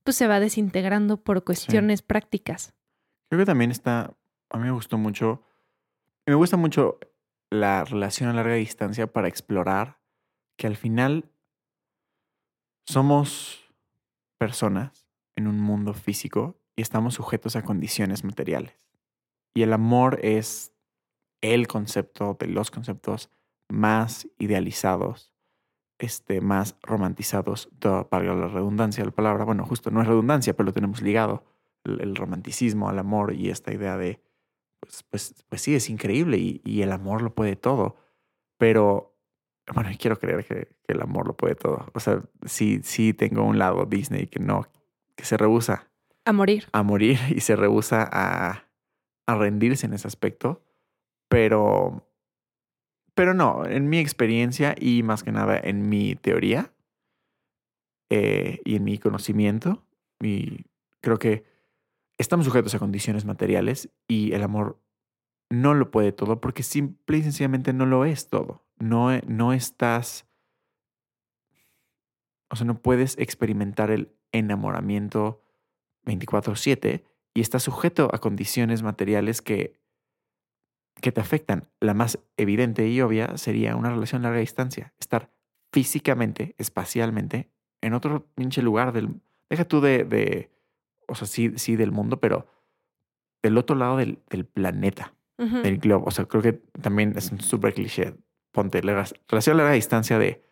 pues 0.03 0.15
se 0.15 0.27
va 0.27 0.39
desintegrando 0.39 1.17
por 1.17 1.43
cuestiones 1.43 2.01
prácticas. 2.01 2.73
Creo 3.29 3.39
que 3.39 3.45
también 3.45 3.71
está, 3.71 4.13
a 4.49 4.57
mí 4.57 4.63
me 4.63 4.71
gustó 4.71 4.97
mucho, 4.97 5.43
me 6.25 6.33
gusta 6.33 6.57
mucho 6.57 6.99
la 7.49 7.83
relación 7.83 8.29
a 8.29 8.33
larga 8.33 8.55
distancia 8.55 9.11
para 9.11 9.27
explorar 9.27 9.99
que 10.57 10.67
al 10.67 10.75
final 10.75 11.29
somos 12.85 13.71
personas 14.37 15.07
en 15.35 15.47
un 15.47 15.59
mundo 15.59 15.93
físico 15.93 16.59
y 16.75 16.81
estamos 16.81 17.15
sujetos 17.15 17.55
a 17.55 17.61
condiciones 17.61 18.23
materiales. 18.23 18.89
Y 19.53 19.61
el 19.61 19.73
amor 19.73 20.19
es 20.23 20.73
el 21.41 21.67
concepto 21.67 22.35
de 22.39 22.47
los 22.47 22.71
conceptos 22.71 23.29
más 23.69 24.27
idealizados, 24.37 25.33
este, 25.99 26.41
más 26.41 26.75
romantizados, 26.81 27.69
para 28.09 28.33
la 28.35 28.47
redundancia 28.47 29.03
de 29.03 29.09
la 29.09 29.15
palabra. 29.15 29.43
Bueno, 29.45 29.65
justo 29.65 29.91
no 29.91 30.01
es 30.01 30.07
redundancia, 30.07 30.55
pero 30.55 30.65
lo 30.67 30.73
tenemos 30.73 31.01
ligado 31.01 31.43
el, 31.83 32.01
el 32.01 32.15
romanticismo 32.15 32.89
al 32.89 32.97
amor 32.99 33.33
y 33.33 33.49
esta 33.49 33.73
idea 33.73 33.97
de, 33.97 34.21
pues, 34.79 35.03
pues, 35.03 35.45
pues 35.47 35.61
sí, 35.61 35.75
es 35.75 35.89
increíble 35.89 36.37
y, 36.37 36.61
y 36.63 36.81
el 36.81 36.91
amor 36.91 37.21
lo 37.21 37.35
puede 37.35 37.55
todo, 37.55 37.97
pero 38.57 39.17
bueno, 39.73 39.89
quiero 39.99 40.17
creer 40.17 40.45
que, 40.45 40.69
que 40.87 40.93
el 40.93 41.01
amor 41.01 41.27
lo 41.27 41.35
puede 41.37 41.55
todo. 41.55 41.85
O 41.93 41.99
sea, 41.99 42.23
sí, 42.45 42.79
sí 42.83 43.13
tengo 43.13 43.43
un 43.43 43.59
lado 43.59 43.85
Disney 43.85 44.27
que 44.27 44.39
no, 44.39 44.65
que 45.15 45.25
se 45.25 45.37
rehúsa 45.37 45.89
A 46.25 46.33
morir. 46.33 46.67
a 46.71 46.81
morir 46.81 47.19
y 47.29 47.41
se 47.41 47.55
rehúsa 47.55 48.07
a, 48.11 48.65
a 49.27 49.35
rendirse 49.35 49.85
en 49.85 49.93
ese 49.93 50.07
aspecto, 50.07 50.63
pero, 51.27 52.08
pero 53.19 53.33
no, 53.33 53.65
en 53.65 53.89
mi 53.89 53.99
experiencia 53.99 54.75
y 54.79 55.03
más 55.03 55.23
que 55.23 55.33
nada 55.33 55.59
en 55.61 55.89
mi 55.89 56.15
teoría 56.15 56.71
eh, 58.09 58.61
y 58.63 58.77
en 58.77 58.85
mi 58.85 58.97
conocimiento, 58.97 59.85
y 60.21 60.63
creo 61.01 61.19
que 61.19 61.43
estamos 62.17 62.45
sujetos 62.45 62.75
a 62.75 62.79
condiciones 62.79 63.25
materiales 63.25 63.89
y 64.07 64.31
el 64.31 64.41
amor 64.41 64.81
no 65.49 65.73
lo 65.73 65.91
puede 65.91 66.13
todo 66.13 66.39
porque 66.39 66.63
simple 66.63 67.17
y 67.17 67.23
sencillamente 67.23 67.73
no 67.73 67.85
lo 67.85 68.05
es 68.05 68.29
todo. 68.29 68.63
No, 68.77 69.09
no 69.27 69.51
estás, 69.51 70.25
o 72.49 72.55
sea, 72.55 72.65
no 72.65 72.81
puedes 72.81 73.17
experimentar 73.17 73.91
el 73.91 74.15
enamoramiento 74.31 75.41
24/7 76.05 77.03
y 77.33 77.41
estás 77.41 77.63
sujeto 77.63 78.09
a 78.13 78.19
condiciones 78.19 78.81
materiales 78.81 79.41
que, 79.41 79.77
que 81.01 81.11
te 81.11 81.21
afectan. 81.21 81.67
La 81.79 81.93
más 81.93 82.19
evidente 82.37 82.87
y 82.87 83.01
obvia 83.01 83.37
sería 83.37 83.75
una 83.75 83.89
relación 83.89 84.21
a 84.21 84.29
larga 84.29 84.39
distancia. 84.39 84.93
Estar 84.99 85.31
físicamente, 85.71 86.55
espacialmente, 86.57 87.49
en 87.81 87.93
otro 87.93 88.25
pinche 88.35 88.61
lugar 88.61 88.91
del... 88.93 89.21
Deja 89.49 89.65
tú 89.65 89.81
de... 89.81 90.03
de 90.03 90.51
o 91.07 91.15
sea, 91.15 91.27
sí, 91.27 91.53
sí 91.55 91.75
del 91.75 91.91
mundo, 91.91 92.19
pero 92.19 92.47
del 93.41 93.57
otro 93.57 93.75
lado 93.75 93.97
del, 93.97 94.19
del 94.29 94.45
planeta, 94.45 95.15
del 95.37 95.79
globo. 95.79 96.05
O 96.05 96.11
sea, 96.11 96.25
creo 96.25 96.43
que 96.43 96.53
también 96.81 97.13
es 97.17 97.31
un 97.31 97.39
súper 97.39 97.73
cliché. 97.73 98.13
Ponte 98.51 98.83
la 98.83 99.05
relación 99.27 99.55
a 99.55 99.57
larga 99.57 99.73
distancia 99.73 100.19
de... 100.19 100.43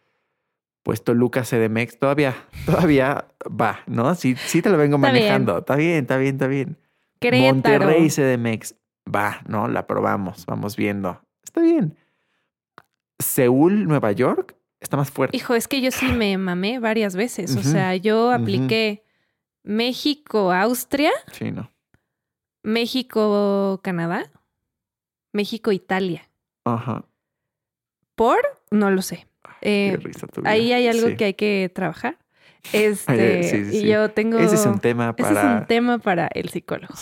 Pues 0.84 1.04
Toluca 1.04 1.44
CDMX 1.44 2.00
todavía, 2.00 2.34
todavía 2.66 3.28
va, 3.46 3.82
¿no? 3.88 4.16
Sí, 4.16 4.36
sí 4.38 4.62
te 4.62 4.70
lo 4.70 4.78
vengo 4.78 4.96
Está 4.96 5.12
bien. 5.12 5.24
manejando. 5.24 5.58
Está 5.58 5.76
bien, 5.76 5.98
está 6.04 6.18
bien, 6.18 6.36
está 6.36 6.48
bien. 6.48 6.78
Querétaro. 7.20 7.54
Monterrey 7.56 8.10
CDMX. 8.10 8.76
Va, 9.14 9.42
¿no? 9.48 9.68
La 9.68 9.88
probamos, 9.88 10.46
vamos 10.46 10.76
viendo. 10.76 11.22
Está 11.44 11.62
bien. 11.62 11.98
Seúl, 13.20 13.88
Nueva 13.88 14.12
York, 14.12 14.56
está 14.80 14.98
más 14.98 15.10
fuerte. 15.10 15.36
Hijo, 15.38 15.56
es 15.56 15.68
que 15.68 15.82
yo 15.82 15.92
sí 15.92 16.08
me 16.08 16.38
mamé 16.38 16.80
varias 16.80 17.16
veces. 17.16 17.56
O 17.56 17.64
sea, 17.64 17.96
yo 17.96 18.32
apliqué 18.32 19.04
México, 19.64 20.52
Austria, 20.52 21.12
Sí, 21.32 21.52
¿no? 21.52 21.72
México, 22.64 23.80
Canadá, 23.84 24.30
México, 25.32 25.72
Italia. 25.72 26.30
Ajá. 26.66 27.06
¿Por? 28.16 28.40
No 28.72 28.92
lo 28.92 29.02
sé. 29.02 29.28
Eh, 29.62 29.98
risa 30.02 30.28
tu 30.28 30.42
vida. 30.42 30.52
ahí 30.52 30.74
hay 30.74 30.88
algo 30.88 31.08
Sí. 31.08 31.16
que 31.16 31.26
hay 31.26 31.34
que 31.34 31.72
trabajar. 31.74 32.18
Este, 32.74 33.44
sí, 33.44 33.64
sí, 33.72 33.78
y 33.78 33.82
sí. 33.82 33.88
yo 33.88 34.10
tengo. 34.12 34.38
Ese 34.40 34.56
es 34.56 34.66
un 34.66 34.80
tema 34.80 35.16
ese 35.18 35.34
para... 35.34 35.54
es 35.56 35.62
un 35.62 35.68
tema 35.68 35.98
para 36.00 36.28
el 36.34 36.50
psicólogo. 36.50 36.94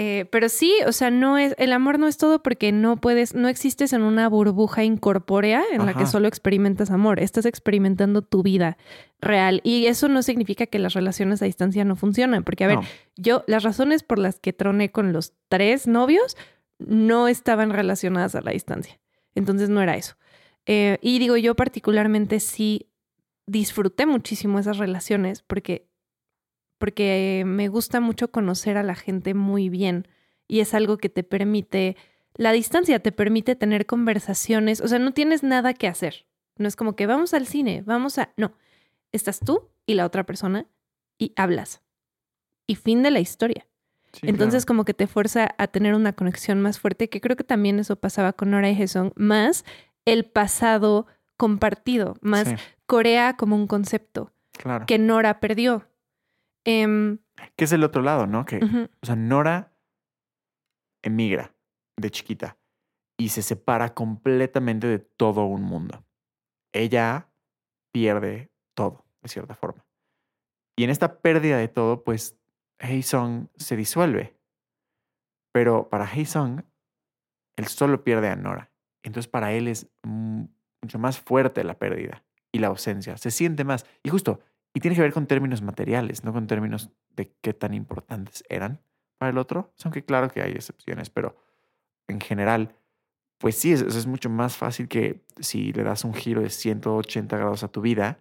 Eh, 0.00 0.26
pero 0.30 0.48
sí, 0.48 0.72
o 0.86 0.92
sea, 0.92 1.10
no 1.10 1.38
es, 1.38 1.56
el 1.58 1.72
amor 1.72 1.98
no 1.98 2.06
es 2.06 2.18
todo 2.18 2.40
porque 2.40 2.70
no 2.70 2.98
puedes, 2.98 3.34
no 3.34 3.48
existes 3.48 3.92
en 3.92 4.02
una 4.02 4.28
burbuja 4.28 4.84
incorpórea 4.84 5.64
en 5.72 5.86
la 5.86 5.94
que 5.94 6.06
solo 6.06 6.28
experimentas 6.28 6.92
amor. 6.92 7.18
Estás 7.18 7.46
experimentando 7.46 8.22
tu 8.22 8.44
vida 8.44 8.78
real. 9.20 9.60
Y 9.64 9.86
eso 9.86 10.06
no 10.06 10.22
significa 10.22 10.66
que 10.66 10.78
las 10.78 10.92
relaciones 10.94 11.42
a 11.42 11.46
distancia 11.46 11.84
no 11.84 11.96
funcionan. 11.96 12.44
Porque, 12.44 12.62
a 12.62 12.68
ver, 12.68 12.76
No. 12.76 12.84
yo, 13.16 13.42
las 13.48 13.64
razones 13.64 14.04
por 14.04 14.20
las 14.20 14.38
que 14.38 14.52
troné 14.52 14.92
con 14.92 15.12
los 15.12 15.32
tres 15.48 15.88
novios 15.88 16.36
no 16.78 17.26
estaban 17.26 17.70
relacionadas 17.70 18.36
a 18.36 18.40
la 18.40 18.52
distancia. 18.52 19.00
Entonces 19.34 19.68
no 19.68 19.82
era 19.82 19.96
eso. 19.96 20.14
Eh, 20.66 20.98
y 21.02 21.18
digo, 21.18 21.36
yo 21.36 21.56
particularmente 21.56 22.38
sí 22.38 22.88
disfruté 23.46 24.06
muchísimo 24.06 24.60
esas 24.60 24.78
relaciones 24.78 25.42
porque, 25.42 25.87
porque 26.78 27.42
me 27.46 27.68
gusta 27.68 28.00
mucho 28.00 28.30
conocer 28.30 28.76
a 28.76 28.82
la 28.82 28.94
gente 28.94 29.34
muy 29.34 29.68
bien 29.68 30.08
y 30.46 30.60
es 30.60 30.74
algo 30.74 30.96
que 30.98 31.08
te 31.08 31.22
permite, 31.22 31.96
la 32.34 32.52
distancia 32.52 33.00
te 33.00 33.12
permite 33.12 33.56
tener 33.56 33.86
conversaciones, 33.86 34.80
o 34.80 34.88
sea, 34.88 34.98
no 34.98 35.12
tienes 35.12 35.42
nada 35.42 35.74
que 35.74 35.88
hacer. 35.88 36.26
No 36.56 36.66
es 36.66 36.76
como 36.76 36.96
que 36.96 37.06
vamos 37.06 37.34
al 37.34 37.46
cine, 37.46 37.82
vamos 37.84 38.18
a... 38.18 38.32
No, 38.36 38.54
estás 39.12 39.40
tú 39.40 39.68
y 39.86 39.94
la 39.94 40.06
otra 40.06 40.24
persona 40.24 40.66
y 41.18 41.32
hablas. 41.36 41.82
Y 42.66 42.76
fin 42.76 43.02
de 43.02 43.10
la 43.10 43.20
historia. 43.20 43.66
Sí, 44.12 44.26
Entonces 44.26 44.64
claro. 44.64 44.68
como 44.68 44.84
que 44.84 44.94
te 44.94 45.06
fuerza 45.06 45.54
a 45.58 45.66
tener 45.66 45.94
una 45.94 46.14
conexión 46.14 46.60
más 46.60 46.78
fuerte, 46.78 47.08
que 47.08 47.20
creo 47.20 47.36
que 47.36 47.44
también 47.44 47.78
eso 47.78 47.96
pasaba 47.96 48.32
con 48.32 48.50
Nora 48.50 48.70
y 48.70 48.80
Hesong, 48.80 49.12
más 49.16 49.64
el 50.04 50.24
pasado 50.24 51.06
compartido, 51.36 52.16
más 52.20 52.48
Sí, 52.48 52.54
Corea 52.86 53.36
como 53.36 53.54
un 53.54 53.66
concepto 53.66 54.32
claro. 54.52 54.86
que 54.86 54.98
Nora 54.98 55.40
perdió. 55.40 55.86
Em, 56.68 57.18
Que 57.56 57.64
es 57.64 57.72
el 57.72 57.82
otro 57.82 58.02
lado, 58.02 58.26
¿no? 58.26 58.44
Que, 58.44 58.60
o 59.00 59.06
sea, 59.06 59.16
Nora 59.16 59.72
emigra 61.02 61.54
de 61.96 62.10
chiquita 62.10 62.58
y 63.16 63.30
se 63.30 63.42
separa 63.42 63.94
completamente 63.94 64.86
de 64.86 64.98
todo 64.98 65.44
un 65.44 65.62
mundo. 65.62 66.04
Ella 66.72 67.30
pierde 67.92 68.50
todo, 68.74 69.06
de 69.22 69.28
cierta 69.28 69.54
forma. 69.54 69.84
Y 70.76 70.84
en 70.84 70.90
esta 70.90 71.20
pérdida 71.20 71.56
de 71.56 71.68
todo, 71.68 72.04
pues 72.04 72.38
Song 73.02 73.48
se 73.56 73.76
disuelve. 73.76 74.36
Pero 75.52 75.88
para 75.88 76.06
Song, 76.26 76.62
él 77.56 77.66
solo 77.66 78.04
pierde 78.04 78.28
a 78.28 78.36
Nora. 78.36 78.70
Entonces 79.02 79.28
para 79.28 79.52
él 79.52 79.68
es 79.68 79.88
mucho 80.02 80.98
más 80.98 81.18
fuerte 81.18 81.64
la 81.64 81.78
pérdida 81.78 82.24
y 82.52 82.58
la 82.58 82.68
ausencia. 82.68 83.16
Se 83.16 83.30
siente 83.30 83.64
más. 83.64 83.86
Y 84.02 84.10
justo, 84.10 84.40
y 84.74 84.80
tiene 84.80 84.94
que 84.94 85.02
ver 85.02 85.12
con 85.12 85.26
términos 85.26 85.62
materiales, 85.62 86.24
no 86.24 86.32
con 86.32 86.46
términos 86.46 86.90
de 87.16 87.32
qué 87.40 87.52
tan 87.52 87.74
importantes 87.74 88.44
eran 88.48 88.80
para 89.18 89.30
el 89.30 89.38
otro. 89.38 89.72
Aunque 89.84 90.04
claro 90.04 90.30
que 90.30 90.42
hay 90.42 90.52
excepciones, 90.52 91.10
pero 91.10 91.36
en 92.06 92.20
general, 92.20 92.74
pues 93.38 93.56
sí, 93.56 93.72
es, 93.72 93.82
es 93.82 94.06
mucho 94.06 94.30
más 94.30 94.56
fácil 94.56 94.88
que 94.88 95.24
si 95.40 95.72
le 95.72 95.82
das 95.82 96.04
un 96.04 96.14
giro 96.14 96.40
de 96.40 96.50
180 96.50 97.36
grados 97.36 97.62
a 97.62 97.68
tu 97.68 97.80
vida, 97.80 98.20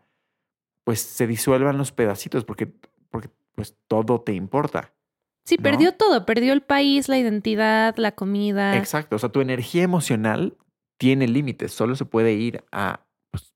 pues 0.84 1.01
se 1.01 1.27
disuelvan 1.27 1.77
los 1.77 1.92
pedacitos 1.92 2.46
porque, 2.46 2.68
porque 3.10 3.30
pues 3.56 3.75
todo 3.88 4.22
te 4.22 4.34
importa. 4.34 4.94
Sí, 5.44 5.58
¿no? 5.58 5.63
perdió 5.63 5.94
todo, 5.94 6.25
perdió 6.25 6.54
el 6.54 6.62
país, 6.62 7.10
la 7.10 7.18
identidad, 7.18 7.96
la 7.98 8.13
comida. 8.13 8.77
Exacto, 8.77 9.16
o 9.16 9.20
sea, 9.20 9.30
tu 9.30 9.42
energía 9.42 9.84
emocional 9.84 10.58
tiene 10.98 11.27
límites, 11.27 11.74
solo 11.74 11.96
se 11.96 12.06
puede 12.06 12.34
ir 12.34 12.63
a, 12.72 13.06
pues, 13.32 13.54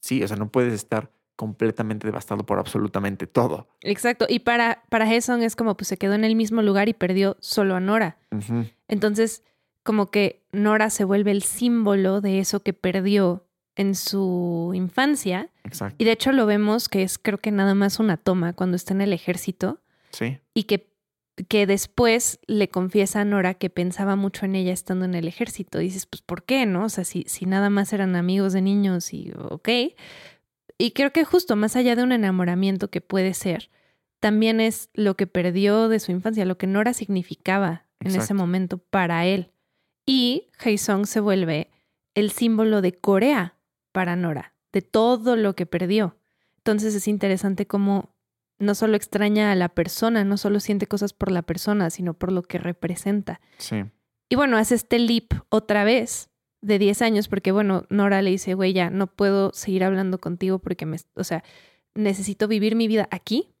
sí, 0.00 0.22
o 0.22 0.28
sea, 0.28 0.36
no 0.36 0.50
puedes 0.50 0.72
estar 0.72 1.10
completamente 1.40 2.06
devastado 2.06 2.44
por 2.44 2.58
absolutamente 2.58 3.26
todo. 3.26 3.66
Exacto. 3.80 4.26
Y 4.28 4.40
para, 4.40 4.82
para 4.90 5.10
es 5.14 5.56
como 5.56 5.74
pues 5.74 5.88
se 5.88 5.96
quedó 5.96 6.12
en 6.12 6.24
el 6.24 6.36
mismo 6.36 6.60
lugar 6.60 6.90
y 6.90 6.92
perdió 6.92 7.38
solo 7.40 7.76
a 7.76 7.80
Nora. 7.80 8.18
Entonces, 8.88 9.42
como 9.82 10.10
que 10.10 10.44
Nora 10.52 10.90
se 10.90 11.04
vuelve 11.04 11.30
el 11.30 11.42
símbolo 11.42 12.20
de 12.20 12.40
eso 12.40 12.60
que 12.60 12.74
perdió 12.74 13.46
en 13.74 13.94
su 13.94 14.72
infancia. 14.74 15.48
Exacto, 15.64 15.96
Y 15.96 16.04
de 16.04 16.12
hecho 16.12 16.32
lo 16.32 16.44
vemos 16.44 16.90
que 16.90 17.02
es 17.02 17.18
creo 17.18 17.38
que 17.38 17.52
nada 17.52 17.74
más 17.74 18.00
una 18.00 18.18
toma 18.18 18.52
cuando 18.52 18.76
está 18.76 18.92
en 18.92 19.00
el 19.00 19.14
ejército 19.14 19.80
sí, 20.10 20.40
y 20.52 20.64
que, 20.64 20.92
que 21.48 21.66
después 21.66 22.38
le 22.48 22.68
confiesa 22.68 23.22
a 23.22 23.24
Nora 23.24 23.54
que 23.54 23.70
pensaba 23.70 24.14
mucho 24.14 24.44
en 24.44 24.56
ella 24.56 24.74
estando 24.74 25.06
en 25.06 25.14
el 25.14 25.26
ejército. 25.26 25.80
Y 25.80 25.84
dices, 25.84 26.04
pues 26.04 26.20
¿por 26.20 26.42
qué? 26.42 26.66
¿No? 26.66 26.84
O 26.84 26.90
sea, 26.90 27.04
si, 27.04 27.24
si 27.28 27.46
nada 27.46 27.70
más 27.70 27.94
eran 27.94 28.14
amigos 28.14 28.52
de 28.52 28.60
niños 28.60 29.14
y 29.14 29.32
ok. 29.32 29.70
Y 30.80 30.92
creo 30.92 31.12
que 31.12 31.26
justo 31.26 31.56
más 31.56 31.76
allá 31.76 31.94
de 31.94 32.02
un 32.02 32.10
enamoramiento 32.10 32.88
que 32.88 33.02
puede 33.02 33.34
ser, 33.34 33.68
también 34.18 34.60
es 34.60 34.88
lo 34.94 35.14
que 35.14 35.26
perdió 35.26 35.90
de 35.90 36.00
su 36.00 36.10
infancia, 36.10 36.46
lo 36.46 36.56
que 36.56 36.66
Nora 36.66 36.94
significaba 36.94 37.84
en 38.00 38.16
ese 38.16 38.32
momento 38.32 38.78
para 38.78 39.26
él. 39.26 39.52
Y 40.06 40.48
Song 40.78 41.04
se 41.04 41.20
vuelve 41.20 41.70
el 42.14 42.30
símbolo 42.30 42.80
de 42.80 42.92
Corea 42.92 43.58
para 43.92 44.16
Nora, 44.16 44.54
de 44.72 44.80
todo 44.80 45.36
lo 45.36 45.54
que 45.54 45.66
perdió. 45.66 46.16
Entonces 46.56 46.94
es 46.94 47.08
interesante 47.08 47.66
cómo 47.66 48.14
no 48.58 48.74
solo 48.74 48.96
extraña 48.96 49.52
a 49.52 49.56
la 49.56 49.68
persona, 49.68 50.24
no 50.24 50.38
solo 50.38 50.60
siente 50.60 50.86
cosas 50.86 51.12
por 51.12 51.30
la 51.30 51.42
persona, 51.42 51.90
sino 51.90 52.14
por 52.14 52.32
lo 52.32 52.42
que 52.42 52.56
representa. 52.56 53.42
sí, 53.58 53.84
Y 54.30 54.36
bueno, 54.36 54.56
hace 54.56 54.76
este 54.76 54.98
leap 54.98 55.42
otra 55.50 55.84
vez 55.84 56.29
de 56.62 56.78
10 56.78 57.02
años 57.02 57.28
porque, 57.28 57.52
bueno, 57.52 57.84
Nora 57.88 58.22
le 58.22 58.30
dice, 58.30 58.54
güey, 58.54 58.72
ya 58.72 58.90
no 58.90 59.06
puedo 59.06 59.52
seguir 59.52 59.84
hablando 59.84 60.18
contigo 60.18 60.58
porque 60.58 60.86
me, 60.86 60.98
o 61.14 61.24
sea, 61.24 61.42
necesito 61.94 62.48
vivir 62.48 62.76
mi 62.76 62.88
vida 62.88 63.08
aquí. 63.10 63.54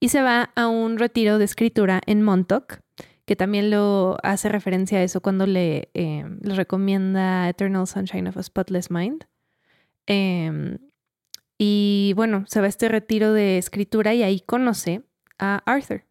Y 0.00 0.10
se 0.10 0.22
va 0.22 0.52
a 0.54 0.68
un 0.68 0.98
retiro 0.98 1.38
de 1.38 1.44
escritura 1.44 2.00
en 2.06 2.22
Montauk, 2.22 2.80
que 3.24 3.36
también 3.36 3.70
lo 3.70 4.16
hace 4.22 4.48
referencia 4.48 4.98
a 4.98 5.02
eso 5.02 5.20
cuando 5.20 5.46
le, 5.46 5.90
eh, 5.94 6.24
le 6.40 6.54
recomienda 6.54 7.48
Eternal 7.48 7.86
Sunshine 7.86 8.28
of 8.28 8.36
a 8.36 8.42
Spotless 8.42 8.90
Mind. 8.90 9.24
Em, 10.06 10.78
y 11.58 12.12
bueno, 12.14 12.44
se 12.46 12.60
va 12.60 12.66
a 12.66 12.68
este 12.68 12.88
retiro 12.88 13.32
de 13.32 13.58
escritura 13.58 14.14
y 14.14 14.22
ahí 14.22 14.40
conoce 14.40 15.02
a 15.38 15.62
Arthur, 15.66 16.04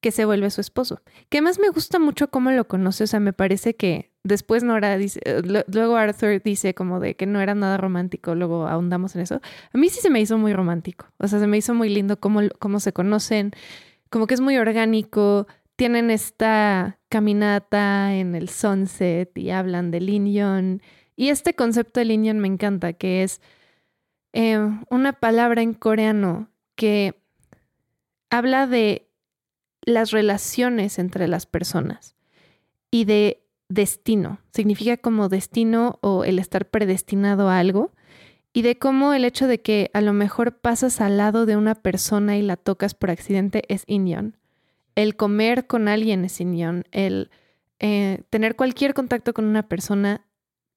que 0.00 0.12
se 0.12 0.24
vuelve 0.24 0.48
su 0.50 0.60
esposo. 0.60 1.02
Que 1.28 1.42
más 1.42 1.58
me 1.58 1.68
gusta 1.68 1.98
mucho 1.98 2.30
cómo 2.30 2.52
lo 2.52 2.68
conoce, 2.68 3.04
o 3.04 3.06
sea, 3.08 3.20
me 3.20 3.32
parece 3.32 3.74
que 3.74 4.12
después 4.26 4.62
Nora 4.62 4.96
dice, 4.96 5.20
eh, 5.24 5.42
luego 5.42 5.96
Arthur 5.96 6.42
dice 6.42 6.74
como 6.74 7.00
de 7.00 7.14
que 7.16 7.26
no 7.26 7.40
era 7.40 7.54
nada 7.54 7.76
romántico, 7.76 8.34
luego 8.34 8.66
ahondamos 8.66 9.14
en 9.16 9.22
eso. 9.22 9.40
A 9.72 9.78
mí 9.78 9.88
sí 9.88 10.00
se 10.00 10.10
me 10.10 10.20
hizo 10.20 10.38
muy 10.38 10.52
romántico, 10.52 11.06
o 11.18 11.28
sea, 11.28 11.38
se 11.38 11.46
me 11.46 11.56
hizo 11.56 11.74
muy 11.74 11.88
lindo 11.88 12.18
cómo, 12.18 12.40
cómo 12.58 12.80
se 12.80 12.92
conocen, 12.92 13.52
como 14.10 14.26
que 14.26 14.34
es 14.34 14.40
muy 14.40 14.56
orgánico, 14.56 15.46
tienen 15.76 16.10
esta 16.10 16.98
caminata 17.08 18.14
en 18.14 18.34
el 18.34 18.48
sunset 18.48 19.36
y 19.36 19.50
hablan 19.50 19.90
de 19.90 20.00
Lin 20.00 20.32
Yon. 20.32 20.82
Y 21.16 21.28
este 21.28 21.54
concepto 21.54 22.00
de 22.00 22.06
Lin 22.06 22.24
Yon 22.24 22.40
me 22.40 22.48
encanta, 22.48 22.92
que 22.94 23.22
es 23.22 23.40
eh, 24.32 24.58
una 24.90 25.12
palabra 25.14 25.62
en 25.62 25.74
coreano 25.74 26.50
que 26.74 27.14
habla 28.30 28.66
de 28.66 29.08
las 29.82 30.10
relaciones 30.10 30.98
entre 30.98 31.28
las 31.28 31.46
personas 31.46 32.16
y 32.90 33.04
de 33.04 33.45
destino. 33.68 34.40
Significa 34.52 34.96
como 34.96 35.28
destino 35.28 35.98
o 36.02 36.24
el 36.24 36.38
estar 36.38 36.68
predestinado 36.68 37.48
a 37.48 37.58
algo. 37.58 37.92
Y 38.52 38.62
de 38.62 38.78
cómo 38.78 39.12
el 39.12 39.24
hecho 39.24 39.46
de 39.46 39.60
que 39.60 39.90
a 39.92 40.00
lo 40.00 40.12
mejor 40.12 40.58
pasas 40.58 41.00
al 41.00 41.18
lado 41.18 41.44
de 41.44 41.56
una 41.56 41.74
persona 41.74 42.38
y 42.38 42.42
la 42.42 42.56
tocas 42.56 42.94
por 42.94 43.10
accidente 43.10 43.62
es 43.68 43.84
inyon. 43.86 44.36
El 44.94 45.14
comer 45.16 45.66
con 45.66 45.88
alguien 45.88 46.24
es 46.24 46.40
inyon. 46.40 46.84
El 46.90 47.30
eh, 47.80 48.22
tener 48.30 48.56
cualquier 48.56 48.94
contacto 48.94 49.34
con 49.34 49.44
una 49.44 49.68
persona 49.68 50.26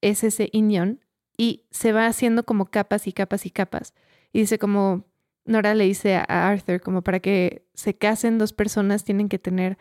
es 0.02 0.23
ese 0.23 0.49
inyon. 0.52 0.99
Y 1.38 1.67
se 1.71 1.93
va 1.93 2.06
haciendo 2.06 2.43
como 2.43 2.65
capas 2.65 3.08
y 3.08 3.13
capas 3.13 3.45
y 3.45 3.49
capas. 3.49 3.93
Y 4.34 4.39
dice 4.39 4.60
como, 4.60 5.06
Nora 5.45 5.73
le 5.73 5.86
dice 5.86 6.15
a 6.15 6.49
Arthur, 6.49 6.82
como 6.82 7.02
para 7.02 7.21
que 7.21 7.65
se 7.73 7.95
casen 7.95 8.38
dos 8.38 8.52
personas 8.52 9.04
tienen 9.06 9.30
que 9.30 9.39
tener 9.39 9.78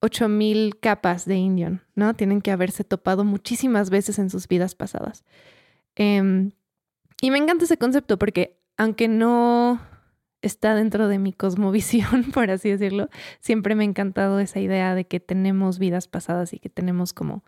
8000 0.00 0.78
capas 0.80 1.24
de 1.26 1.36
Indian, 1.36 1.82
¿no? 1.94 2.14
Tienen 2.14 2.40
que 2.40 2.50
haberse 2.50 2.84
topado 2.84 3.24
muchísimas 3.24 3.90
veces 3.90 4.18
en 4.18 4.30
sus 4.30 4.48
vidas 4.48 4.74
pasadas. 4.74 5.24
Em, 5.94 6.52
y 7.20 7.30
me 7.30 7.38
encanta 7.38 7.64
ese 7.64 7.76
concepto 7.76 8.18
porque 8.18 8.58
aunque 8.76 9.08
no 9.08 9.80
está 10.42 10.74
dentro 10.74 11.08
de 11.08 11.18
mi 11.18 11.32
cosmovisión, 11.32 12.30
por 12.32 12.50
así 12.50 12.70
decirlo, 12.70 13.08
siempre 13.40 13.74
me 13.74 13.84
ha 13.84 13.86
encantado 13.86 14.40
esa 14.40 14.60
idea 14.60 14.94
de 14.94 15.06
que 15.06 15.20
tenemos 15.20 15.78
vidas 15.78 16.08
pasadas 16.08 16.52
y 16.54 16.58
que 16.58 16.70
tenemos 16.70 17.12
como 17.12 17.44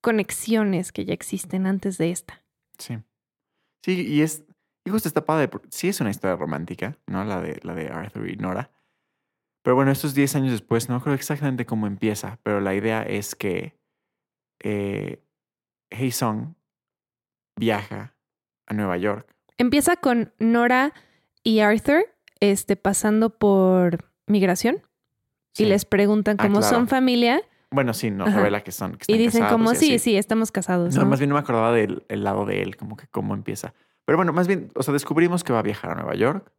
conexiones 0.00 0.92
que 0.92 1.04
ya 1.04 1.14
existen 1.14 1.66
antes 1.66 1.98
de 1.98 2.10
esta. 2.10 2.42
sí. 2.78 2.98
Sí, 3.84 4.00
y 4.00 4.22
es, 4.22 4.44
y 4.82 4.88
justo 4.88 5.08
está 5.08 5.26
padre, 5.26 5.50
sí 5.68 5.88
es 5.88 6.00
una 6.00 6.08
historia 6.08 6.36
romántica, 6.36 6.96
¿no? 7.06 7.22
La 7.22 7.42
de, 7.42 7.60
la 7.64 7.74
de 7.74 7.88
Arthur 7.88 8.30
y 8.30 8.36
Nora. 8.36 8.70
Pero 9.64 9.76
bueno, 9.76 9.90
estos 9.90 10.14
10 10.14 10.36
años 10.36 10.52
después, 10.52 10.90
no 10.90 11.00
creo 11.00 11.14
exactamente 11.14 11.64
cómo 11.64 11.86
empieza, 11.86 12.38
pero 12.42 12.60
la 12.60 12.74
idea 12.74 13.02
es 13.02 13.34
que 13.34 13.74
eh, 14.62 15.22
Song 16.10 16.52
viaja 17.56 18.14
a 18.66 18.74
Nueva 18.74 18.98
York. 18.98 19.26
Empieza 19.56 19.96
con 19.96 20.34
Nora 20.38 20.92
y 21.42 21.60
Arthur 21.60 22.04
este, 22.40 22.76
pasando 22.76 23.30
por 23.30 24.04
migración 24.26 24.82
Sí. 25.52 25.62
y 25.64 25.66
les 25.66 25.84
preguntan 25.86 26.36
Ah, 26.40 26.42
cómo 26.42 26.58
claro. 26.58 26.74
son 26.76 26.88
familia 26.88 27.40
Bueno, 27.70 27.94
sí, 27.94 28.12
Ajá. 28.20 28.36
revela 28.36 28.62
que 28.62 28.70
son. 28.72 28.96
Que 28.96 29.12
y 29.14 29.16
dicen 29.18 29.40
casados 29.42 29.52
como 29.52 29.74
sí, 29.74 29.98
sí, 29.98 30.16
estamos 30.16 30.52
casados. 30.52 30.94
No, 30.94 31.04
¿no? 31.04 31.08
más 31.08 31.20
bien 31.20 31.28
no 31.30 31.36
me 31.36 31.40
acordaba 31.40 31.72
del 31.72 32.04
el 32.08 32.22
lado 32.22 32.44
de 32.44 32.60
él, 32.60 32.76
como 32.76 32.96
que 32.96 33.06
cómo 33.06 33.32
empieza. 33.34 33.72
Pero 34.04 34.18
bueno, 34.18 34.32
más 34.34 34.46
bien, 34.46 34.70
o 34.74 34.82
sea, 34.82 34.92
descubrimos 34.92 35.42
que 35.42 35.52
va 35.54 35.60
a 35.60 35.62
viajar 35.62 35.92
a 35.92 35.94
Nueva 35.94 36.14
York. 36.16 36.52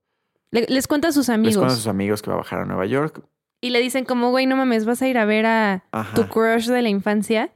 Le- 0.56 0.65
les 0.70 0.88
cuenta 0.88 1.10
a 1.10 1.12
sus 1.12 1.28
Les 1.28 1.36
amigos 1.36 1.58
cuenta 1.58 1.74
a 1.74 1.78
sus 1.78 1.88
amigos 1.88 2.22
que 2.22 2.30
va 2.30 2.36
a 2.36 2.39
bajar 2.39 2.60
a 2.62 2.65
Nueva 2.65 2.86
York. 2.86 3.24
y 3.62 3.70
le 3.72 3.80
dicen 3.82 4.06
como, 4.06 4.30
güey, 4.30 4.46
no 4.46 4.56
mames, 4.56 4.86
vas 4.86 5.02
a 5.02 5.08
ir 5.08 5.18
a 5.18 5.26
ver 5.26 5.46
a 5.46 5.84
tu 6.15 6.28
crush 6.28 6.68
de 6.68 6.82
la 6.82 6.89
infancia. 6.89 7.54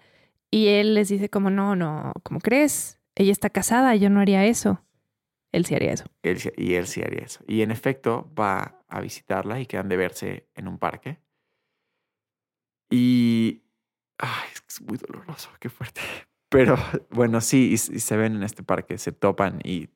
Y 0.51 0.67
él 0.67 0.95
les 0.95 1.09
dice 1.09 1.29
como, 1.29 1.49
no, 1.51 1.75
no, 1.75 2.11
¿cómo 2.23 2.39
crees? 2.39 2.99
Ella 3.15 3.31
está 3.31 3.49
casada, 3.49 3.95
yo 3.95 4.09
no 4.09 4.19
haría 4.19 4.45
eso. 4.45 4.81
Él 5.51 5.65
sí 5.65 5.75
haría 5.75 5.93
eso. 5.93 6.05
Él 6.23 6.39
y 6.57 6.73
él 6.75 6.87
sí 6.87 7.01
haría 7.01 7.21
eso. 7.25 7.41
Y 7.47 7.61
en 7.61 7.71
efecto 7.71 8.31
va 8.39 8.81
a 8.87 8.99
visitarla 9.01 9.59
y 9.59 9.65
quedan 9.67 9.89
de 9.89 9.97
verse 9.97 10.47
en 10.55 10.67
un 10.67 10.77
parque. 10.79 11.19
Y... 12.91 13.61
Ay, 14.17 14.49
es 14.67 14.81
muy 14.81 14.97
doloroso, 14.97 15.49
qué 15.59 15.69
fuerte. 15.69 16.01
Pero 16.49 16.75
bueno, 17.11 17.41
sí, 17.41 17.71
y 17.73 17.77
se 17.77 18.17
ven 18.17 18.35
en 18.35 18.43
este 18.43 18.63
parque, 18.63 18.97
se 18.97 19.11
topan 19.11 19.59
y... 19.63 19.89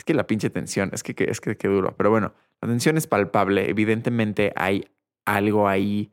Es 0.00 0.04
que 0.04 0.14
la 0.14 0.26
pinche 0.26 0.48
tensión, 0.48 0.88
es 0.94 1.02
que, 1.02 1.14
que- 1.14 1.24
es 1.30 1.42
que 1.42 1.58
qué 1.58 1.68
duro. 1.68 1.94
Pero 1.94 2.08
bueno, 2.08 2.32
la 2.62 2.68
tensión 2.68 2.96
es 2.96 3.06
palpable. 3.06 3.68
Evidentemente 3.68 4.54
hay 4.56 4.86
algo 5.26 5.68
ahí 5.68 6.10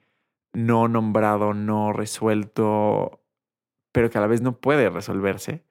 no 0.52 0.89
nombrado, 0.89 1.54
no 1.54 1.93
resuelto, 1.93 3.21
pero 3.93 4.10
que 4.10 4.17
a 4.17 4.21
la 4.21 4.28
vez 4.28 4.41
no 4.41 4.58
puede 4.60 4.89
resolverse. 4.89 5.63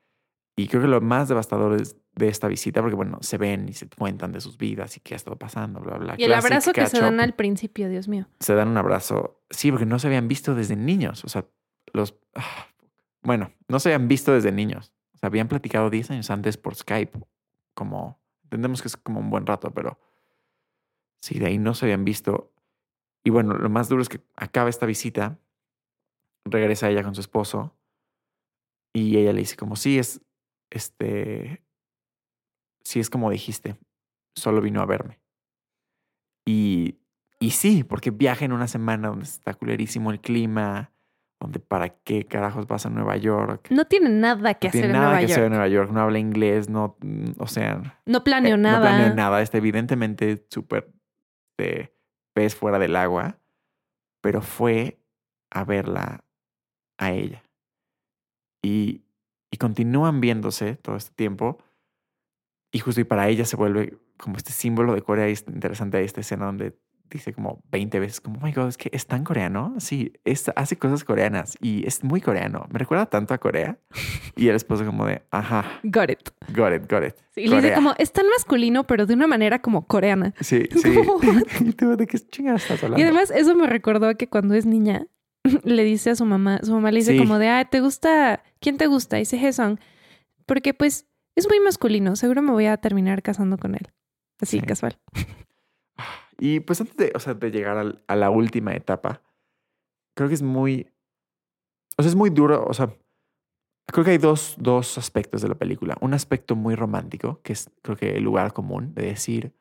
Y 0.57 0.69
creo 0.69 0.81
que 0.81 0.89
lo 0.89 1.03
más 1.03 1.29
devastador 1.29 1.79
es 1.79 1.97
de 2.15 2.29
esta 2.29 2.49
visita, 2.49 2.81
porque 2.81 2.97
bueno, 2.97 3.19
se 3.21 3.37
ven 3.37 3.69
y 3.69 3.75
se 3.75 3.87
cuentan 3.91 4.33
de 4.33 4.41
sus 4.41 4.57
vidas 4.57 4.97
y 4.97 5.01
qué 5.01 5.13
ha 5.13 5.17
estado 5.17 5.37
pasando, 5.37 5.81
bla, 5.81 5.99
bla. 5.99 6.15
Y 6.17 6.23
el 6.23 6.31
Classic 6.31 6.47
abrazo 6.51 6.73
que 6.73 6.87
se 6.87 6.99
dan 7.01 7.21
al 7.21 7.35
principio, 7.35 7.91
Dios 7.91 8.09
mío. 8.09 8.27
Se 8.41 8.55
dan 8.55 8.69
un 8.69 8.79
abrazo. 8.79 9.43
Sí, 9.51 9.71
porque 9.71 9.85
no 9.85 9.99
se 9.99 10.07
habían 10.07 10.27
visto 10.27 10.55
desde 10.55 10.75
niños. 10.77 11.23
O 11.27 11.29
sea, 11.29 11.45
los... 11.93 12.15
ah, 12.35 12.69
bueno, 13.23 13.53
no 13.69 13.79
se 13.81 13.91
habían 13.93 14.09
visto 14.09 14.33
desde 14.33 14.51
niños. 14.51 14.93
O 15.15 15.19
sea, 15.19 15.27
habían 15.27 15.49
platicado 15.49 15.91
10 15.91 16.11
años 16.13 16.31
antes 16.31 16.57
por 16.57 16.75
Skype. 16.75 17.19
Como... 17.77 18.19
Entendemos 18.45 18.81
que 18.83 18.89
es 18.89 18.97
como 18.97 19.21
un 19.21 19.31
buen 19.31 19.47
rato, 19.47 19.73
pero... 19.73 20.01
Sí, 21.21 21.39
de 21.39 21.47
ahí 21.47 21.59
no 21.59 21.75
se 21.75 21.87
habían 21.87 22.05
visto. 22.05 22.53
Y 23.25 23.31
bueno, 23.31 23.55
lo 23.55 23.69
más 23.69 23.89
duro 23.89 24.03
es 24.03 24.09
que 24.09 24.21
acaba 24.37 24.71
esta 24.71 24.87
visita, 24.87 25.39
regresa 26.45 26.89
ella 26.89 27.03
con 27.03 27.15
su 27.15 27.21
esposo 27.21 27.77
y 28.93 29.19
ella 29.19 29.33
le 29.33 29.41
dice 29.41 29.57
como, 29.57 29.77
sí, 29.77 29.99
es, 29.99 30.23
este, 30.71 31.63
sí 32.83 33.01
es 33.01 33.11
como 33.11 33.31
dijiste, 33.31 33.77
solo 34.35 34.63
vino 34.63 34.81
a 34.81 34.87
verme. 34.87 35.21
Y, 36.47 36.99
y 37.41 37.51
sí, 37.51 37.85
porque 37.85 38.11
viaja 38.11 38.45
en 38.45 38.53
una 38.53 38.69
semana 38.69 39.09
donde 39.09 39.25
está 39.25 39.55
culerísimo 39.55 40.13
el 40.13 40.21
clima, 40.21 40.93
donde 41.41 41.61
para 41.61 41.91
qué 41.91 42.25
carajos 42.25 42.67
vas 42.67 42.87
a 42.87 42.91
Nueva 42.91 43.17
York. 43.17 43.69
No 43.71 43.85
tiene 43.85 44.09
nada 44.09 44.55
que 44.55 44.69
No 44.69 44.71
hacer 44.71 44.81
tiene 44.81 44.87
en 44.87 44.93
nada 44.93 45.05
Nueva 45.07 45.19
que 45.21 45.27
York. 45.27 45.33
hacer 45.33 45.45
en 45.45 45.51
Nueva 45.51 45.69
York, 45.69 45.91
no 45.91 46.01
habla 46.01 46.19
inglés, 46.19 46.69
no, 46.71 46.97
mm, 47.01 47.33
o 47.39 47.47
sea, 47.47 48.01
No 48.07 48.25
planeó 48.25 48.55
eh, 48.55 48.59
nada. 48.59 48.79
no 48.79 48.83
planeó 48.97 49.15
nada, 49.15 49.43
está 49.43 49.59
evidentemente 49.59 50.47
súper 50.51 50.93
de 51.59 51.95
pez 52.35 52.55
fuera 52.55 52.79
del 52.79 52.97
agua, 52.97 53.39
pero 54.23 54.41
fue 54.41 54.99
a 55.51 55.65
verla 55.65 56.25
a 56.99 57.13
ella. 57.13 57.43
Y, 58.63 59.05
y 59.51 59.57
continúan 59.59 60.21
viéndose 60.21 60.77
todo 60.77 60.97
este 60.97 61.15
tiempo. 61.15 61.59
Y 62.73 62.81
justo 62.81 63.01
y 63.01 63.05
para 63.05 63.29
ella 63.29 63.45
se 63.45 63.57
vuelve 63.57 63.97
como 64.19 64.37
este 64.37 64.51
símbolo 64.53 64.95
de 64.95 65.03
Corea. 65.03 65.27
Es 65.29 65.45
interesante 65.47 66.03
esta 66.03 66.21
escena 66.21 66.47
donde 66.47 66.77
dice 67.11 67.33
como 67.33 67.63
20 67.71 68.01
veces, 68.01 68.21
como, 68.21 68.39
oh 68.39 68.45
my 68.45 68.53
God, 68.53 68.69
es 68.69 68.77
que 68.77 68.89
es 68.93 69.07
tan 69.07 69.25
coreano. 69.25 69.75
Sí, 69.79 70.13
es, 70.25 70.51
hace 70.57 70.77
cosas 70.77 71.05
coreanas 71.05 71.57
y 71.61 71.87
es 71.87 72.03
muy 72.05 72.21
coreano. 72.21 72.67
Me 72.73 72.79
recuerda 72.79 73.07
tanto 73.07 73.35
a 73.35 73.39
Corea. 73.39 73.79
Y 74.39 74.49
el 74.49 74.57
esposo 74.57 74.85
como 74.85 75.07
de, 75.07 75.23
ajá, 75.31 75.65
Got 75.83 76.11
it. 76.11 76.29
got 76.55 76.73
it, 76.75 76.91
got 76.93 77.03
it. 77.05 77.15
Sí, 77.35 77.43
y 77.43 77.49
le 77.49 77.57
dice 77.57 77.75
como, 77.75 77.95
es 77.97 78.13
tan 78.13 78.27
masculino, 78.29 78.85
pero 78.87 79.07
de 79.07 79.15
una 79.15 79.27
manera 79.27 79.61
como 79.63 79.87
coreana. 79.87 80.35
Sí, 80.41 80.65
sí. 80.83 80.95
y 81.61 81.73
tú, 81.73 81.97
¿de 81.97 82.07
qué 82.07 82.19
chingada 82.19 82.57
estás 82.59 82.83
hablando? 82.85 83.01
Y 83.01 83.03
además 83.05 83.31
eso 83.31 83.55
me 83.55 83.67
recordó 83.67 84.15
que 84.17 84.29
cuando 84.29 84.55
es 84.55 84.67
niña 84.67 85.07
le 85.65 85.85
dice 85.85 86.11
a 86.11 86.17
su 86.17 86.25
mamá, 86.27 86.61
su 86.63 86.73
mamá 86.75 86.91
le 86.93 86.99
dice 86.99 87.13
Sí. 87.13 87.19
como 87.19 87.39
de, 87.39 87.49
ah, 87.49 87.65
¿te 87.65 87.81
gusta? 87.81 88.43
¿Quién 88.61 88.77
te 88.77 88.89
gusta? 88.89 89.17
Y 89.17 89.21
dice 89.21 89.37
Hesong. 89.39 89.79
Porque 90.45 90.75
pues 90.75 91.07
es 91.35 91.49
muy 91.49 91.59
masculino, 91.61 92.15
seguro 92.17 92.43
me 92.43 92.51
voy 92.53 92.67
a 92.67 92.77
terminar 92.77 93.23
casando 93.23 93.57
con 93.57 93.75
él. 93.75 93.89
Así, 94.41 94.59
Sí. 94.61 94.67
casual. 94.67 94.99
Y 96.39 96.61
pues 96.61 96.81
antes 96.81 96.97
de, 96.97 97.13
o 97.15 97.21
sea, 97.21 97.35
de 97.35 97.51
llegar 97.51 97.79
al- 97.79 98.03
a 98.07 98.17
la 98.17 98.31
última 98.31 98.75
etapa, 98.75 99.23
creo 100.15 100.29
que 100.29 100.35
es 100.35 100.43
muy, 100.43 100.91
o 101.97 102.03
sea, 102.03 102.11
es 102.11 102.17
muy 102.17 102.31
duro, 102.31 102.65
o 102.67 102.75
sea, 102.75 102.95
creo 103.91 104.05
que 104.05 104.11
hay 104.13 104.19
dos, 104.19 104.55
dos 104.59 104.99
aspectos 104.99 105.41
de 105.43 105.49
la 105.49 105.55
película. 105.55 105.97
Un 106.01 106.13
aspecto 106.15 106.55
muy 106.57 106.75
romántico, 106.75 107.41
que 107.43 107.53
es 107.55 107.71
creo 107.83 107.97
que 107.97 108.17
el 108.17 108.25
lugar 108.25 108.53
común 108.53 108.95
de 108.95 109.07
decir, 109.07 109.55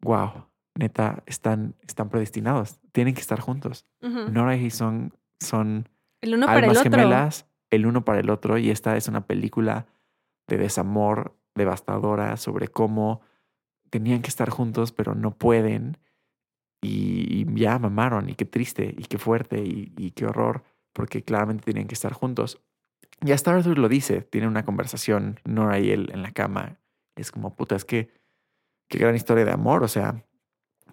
wow, 0.00 0.46
neta, 0.78 1.22
están, 1.26 1.74
están 1.86 2.08
predestinados, 2.08 2.78
tienen 2.92 3.14
que 3.14 3.20
estar 3.20 3.40
juntos. 3.40 3.84
Nora 4.00 4.56
y 4.56 4.70
son, 4.70 5.12
son 5.40 5.88
El 6.20 6.34
uno 6.34 6.46
para 6.46 6.58
el 6.58 6.64
almas 6.64 6.78
otro. 6.78 6.90
gemelas, 6.90 7.46
el 7.70 7.84
uno 7.86 8.04
para 8.04 8.20
el 8.20 8.30
otro, 8.30 8.56
y 8.58 8.70
esta 8.70 8.96
es 8.96 9.08
una 9.08 9.26
película 9.26 9.86
de 10.46 10.56
desamor 10.56 11.36
devastadora 11.54 12.36
sobre 12.38 12.68
cómo 12.68 13.20
tenían 13.90 14.22
que 14.22 14.28
estar 14.28 14.50
juntos, 14.50 14.92
pero 14.92 15.14
no 15.14 15.36
pueden, 15.36 15.98
y, 16.80 17.46
ya 17.58 17.78
mamaron, 17.78 18.28
y 18.28 18.34
qué 18.34 18.44
triste, 18.44 18.94
y 18.96 19.04
qué 19.04 19.18
fuerte, 19.18 19.64
y, 19.64 19.92
y 19.96 20.12
qué 20.12 20.26
horror, 20.26 20.64
porque 20.92 21.22
claramente 21.22 21.64
tenían 21.64 21.88
que 21.88 21.94
estar 21.94 22.12
juntos. 22.12 22.60
Y 23.24 23.32
hasta 23.32 23.52
Arthur 23.52 23.78
lo 23.78 23.88
dice, 23.88 24.22
tiene 24.22 24.46
una 24.46 24.64
conversación, 24.64 25.40
Nora 25.44 25.80
y 25.80 25.90
él 25.90 26.10
en 26.12 26.22
la 26.22 26.32
cama, 26.32 26.78
es 27.16 27.32
como, 27.32 27.56
puta, 27.56 27.74
es 27.76 27.84
que, 27.84 28.10
qué 28.88 28.98
gran 28.98 29.16
historia 29.16 29.44
de 29.44 29.52
amor, 29.52 29.82
o 29.82 29.88
sea, 29.88 30.24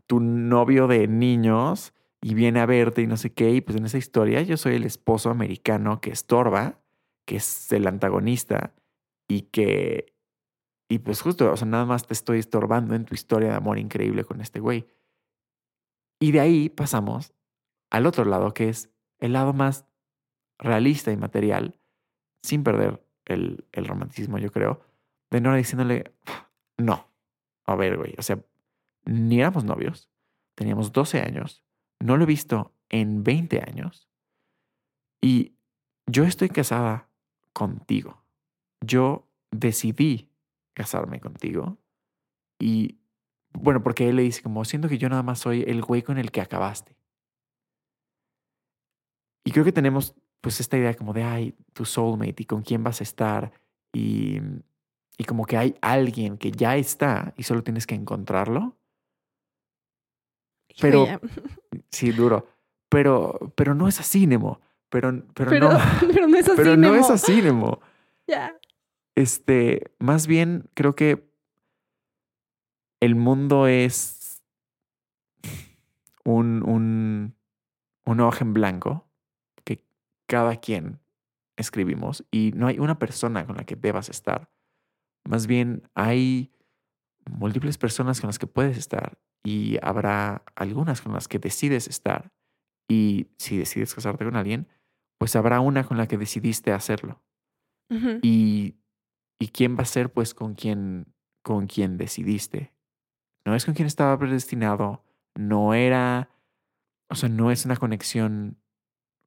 tu 0.07 0.19
novio 0.19 0.87
de 0.87 1.07
niños 1.07 1.93
y 2.21 2.33
viene 2.33 2.59
a 2.59 2.65
verte 2.65 3.01
y 3.01 3.07
no 3.07 3.17
sé 3.17 3.33
qué. 3.33 3.51
Y 3.51 3.61
pues 3.61 3.77
en 3.77 3.85
esa 3.85 3.97
historia 3.97 4.41
yo 4.41 4.57
soy 4.57 4.75
el 4.75 4.83
esposo 4.83 5.29
americano 5.29 6.01
que 6.01 6.11
estorba, 6.11 6.79
que 7.25 7.37
es 7.37 7.71
el 7.71 7.87
antagonista 7.87 8.73
y 9.27 9.43
que... 9.43 10.14
Y 10.95 10.99
pues 10.99 11.21
justo, 11.21 11.51
o 11.51 11.57
sea, 11.57 11.67
nada 11.67 11.83
más 11.83 12.07
te 12.07 12.13
estoy 12.13 12.39
estorbando 12.39 12.95
en 12.95 13.03
tu 13.03 13.15
historia 13.15 13.49
de 13.49 13.55
amor 13.55 13.77
increíble 13.77 14.23
con 14.23 14.39
este 14.39 14.61
güey. 14.61 14.87
Y 16.21 16.31
de 16.31 16.39
ahí 16.39 16.69
pasamos 16.69 17.33
al 17.89 18.05
otro 18.05 18.23
lado, 18.23 18.53
que 18.53 18.69
es 18.69 18.89
el 19.19 19.33
lado 19.33 19.51
más 19.51 19.85
realista 20.57 21.11
y 21.11 21.17
material, 21.17 21.81
sin 22.43 22.63
perder 22.63 23.05
el, 23.25 23.67
el 23.73 23.85
romanticismo, 23.85 24.37
yo 24.37 24.53
creo, 24.53 24.79
de 25.31 25.41
Nora 25.41 25.57
diciéndole, 25.57 26.15
no, 26.77 27.11
a 27.65 27.75
ver, 27.75 27.97
güey, 27.97 28.15
o 28.17 28.21
sea, 28.21 28.41
ni 29.03 29.41
éramos 29.41 29.65
novios, 29.65 30.09
teníamos 30.55 30.93
12 30.93 31.19
años, 31.19 31.61
no 31.99 32.15
lo 32.15 32.23
he 32.23 32.27
visto 32.27 32.73
en 32.87 33.25
20 33.25 33.65
años 33.67 34.09
y 35.21 35.57
yo 36.09 36.23
estoy 36.23 36.47
casada 36.47 37.09
contigo. 37.51 38.23
Yo 38.79 39.27
decidí 39.51 40.31
casarme 40.75 41.19
contigo 41.19 41.79
y 42.59 42.99
bueno, 43.53 43.81
porque 43.81 44.09
él 44.09 44.17
le 44.17 44.23
dice 44.23 44.41
como, 44.41 44.65
siento 44.65 44.89
que 44.89 44.97
yo 44.97 45.09
nada 45.09 45.23
más 45.23 45.39
soy 45.39 45.63
el 45.67 45.81
güey 45.81 46.01
con 46.01 46.17
el 46.17 46.31
que 46.31 46.41
acabaste. 46.41 46.95
Y 49.45 49.51
creo 49.51 49.63
que 49.63 49.71
tenemos 49.71 50.15
pues 50.41 50.59
esta 50.59 50.77
idea 50.77 50.93
como 50.93 51.13
de, 51.13 51.23
ay, 51.23 51.55
tu 51.73 51.85
soulmate 51.85 52.43
y 52.43 52.45
con 52.45 52.61
quién 52.61 52.83
vas 52.83 52.99
a 52.99 53.03
estar 53.03 53.51
y, 53.93 54.39
y 55.17 55.23
como 55.23 55.45
que 55.45 55.57
hay 55.57 55.75
alguien 55.81 56.37
que 56.37 56.51
ya 56.51 56.75
está 56.75 57.33
y 57.37 57.43
solo 57.43 57.63
tienes 57.63 57.87
que 57.87 57.95
encontrarlo. 57.95 58.75
Pero-. 60.81 61.07
Sí, 61.89 62.11
duro. 62.11 62.47
Pero, 62.89 63.53
pero 63.55 63.73
no 63.73 63.87
es 63.87 63.99
así, 63.99 64.27
Nemo. 64.27 64.59
Pero, 64.89 65.23
pero, 65.33 65.49
Pero, 65.49 65.71
no, 65.71 65.79
pero 66.13 66.27
no 66.27 66.37
es 66.37 66.47
así, 66.47 66.57
pero 66.57 66.77
no 66.77 66.95
es 66.95 67.01
Nemo. 67.01 67.13
así, 67.13 67.41
Nemo. 67.41 67.79
Este, 69.15 69.93
más 69.99 70.27
bien 70.27 70.69
creo 70.73 70.95
que 70.95 71.31
el 72.99 73.15
mundo 73.15 73.67
es 73.67 74.43
un, 76.25 76.63
un, 76.63 77.35
una 78.05 78.27
hoja 78.27 78.43
en 78.43 78.53
blanco 78.53 79.07
que 79.63 79.85
cada 80.27 80.57
quien 80.57 80.99
escribimos 81.57 82.25
y 82.31 82.51
no 82.55 82.67
hay 82.67 82.79
una 82.79 82.99
persona 82.99 83.45
con 83.45 83.55
la 83.57 83.65
que 83.65 83.75
debas 83.75 84.09
estar. 84.09 84.51
Más 85.23 85.47
bien 85.47 85.89
hay 85.95 86.51
múltiples 87.29 87.77
personas 87.77 88.19
con 88.19 88.27
las 88.27 88.39
que 88.39 88.47
puedes 88.47 88.77
estar 88.77 89.17
y 89.43 89.77
habrá 89.81 90.43
algunas 90.55 91.01
con 91.01 91.13
las 91.13 91.27
que 91.27 91.39
decides 91.39 91.87
estar. 91.87 92.31
Y 92.87 93.27
si 93.37 93.57
decides 93.57 93.95
casarte 93.95 94.25
con 94.25 94.35
alguien, 94.35 94.67
pues 95.17 95.35
habrá 95.35 95.59
una 95.59 95.83
con 95.83 95.97
la 95.97 96.07
que 96.07 96.17
decidiste 96.17 96.71
hacerlo. 96.71 97.21
Y, 98.21 98.75
y 99.39 99.49
quién 99.49 99.77
va 99.77 99.81
a 99.83 99.85
ser, 99.85 100.11
pues, 100.11 100.33
con 100.33 100.55
quien, 100.55 101.13
con 101.43 101.67
quien 101.67 101.97
decidiste. 101.97 102.73
No 103.45 103.55
es 103.55 103.65
con 103.65 103.73
quien 103.73 103.87
estaba 103.87 104.17
predestinado, 104.17 105.03
no 105.35 105.73
era, 105.73 106.29
o 107.09 107.15
sea, 107.15 107.29
no 107.29 107.51
es 107.51 107.65
una 107.65 107.77
conexión 107.77 108.57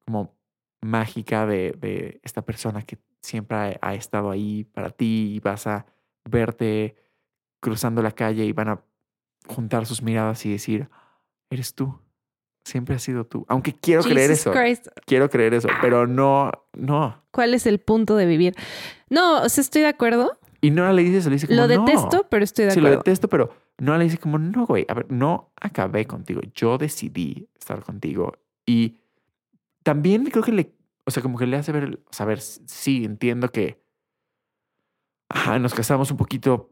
como 0.05 0.37
mágica 0.83 1.47
de, 1.47 1.73
de 1.73 2.21
esta 2.25 2.43
persona 2.43 2.83
que 2.83 2.99
siempre 3.23 3.57
ha, 3.57 3.79
ha 3.81 3.95
estado 3.95 4.31
ahí 4.31 4.65
para 4.65 4.91
ti 4.91 5.35
y 5.35 5.41
vas 5.41 5.67
a 5.67 5.87
verte 6.25 6.97
cruzando 7.61 8.03
la 8.03 8.13
calle 8.13 8.45
y 8.45 8.53
van 8.53 8.69
a 8.69 8.85
juntar 9.47 9.87
sus 9.87 10.03
miradas 10.03 10.45
y 10.47 10.51
decir, 10.51 10.89
eres 11.51 11.75
tú, 11.75 12.01
siempre 12.69 12.95
has 12.95 13.03
sido 13.03 13.25
tú. 13.25 13.45
Aunque 13.49 13.75
quiero 13.75 14.03
creer 14.03 14.31
eso, 14.31 14.53
Christ. 14.53 14.87
quiero 15.07 15.29
creer 15.31 15.55
eso, 15.55 15.69
pero 15.81 16.07
no, 16.07 16.51
no. 16.75 17.23
¿Cuál 17.31 17.55
es 17.55 17.67
el 17.67 17.79
punto 17.81 18.17
de 18.17 18.27
vivir? 18.27 18.55
No, 19.11 19.43
o 19.43 19.49
sea, 19.49 19.63
estoy 19.63 19.83
de 19.83 19.89
acuerdo. 19.89 20.39
Y 20.61 20.71
Nora 20.71 20.93
le 20.93 21.03
dice 21.03 21.19
eso, 21.19 21.29
le 21.31 21.37
dice 21.37 21.47
como, 21.47 21.67
Lo 21.67 21.69
"No". 21.69 21.85
detesto, 21.85 22.27
pero 22.29 22.45
estoy 22.45 22.65
de 22.67 22.73
Sí, 22.73 22.81
lo 22.81 22.89
acuerdo. 22.89 23.03
detesto, 23.05 23.29
pero 23.29 23.55
Nora 23.79 23.99
le 23.99 24.05
dice 24.05 24.19
como, 24.19 24.39
no, 24.39 24.67
güey, 24.67 24.85
a 24.89 24.95
ver, 24.95 25.07
no 25.11 25.53
acabé 25.61 26.05
contigo, 26.07 26.41
yo 26.55 26.79
decidí 26.79 27.49
estar 27.59 27.83
contigo. 27.83 28.33
Y 28.67 28.97
también 29.85 30.25
creo 30.27 30.43
que 30.43 30.53
le, 30.53 30.73
o 31.05 31.11
sea, 31.11 31.23
como 31.23 31.39
que 31.39 31.47
le 31.47 31.57
hace 31.57 31.71
ver, 31.73 32.01
saber, 32.11 32.41
sí, 32.41 33.05
entiendo 33.05 33.51
que 33.51 33.81
ajá, 35.29 35.59
nos 35.59 35.75
casamos 35.75 36.11
un 36.11 36.17
poquito 36.17 36.71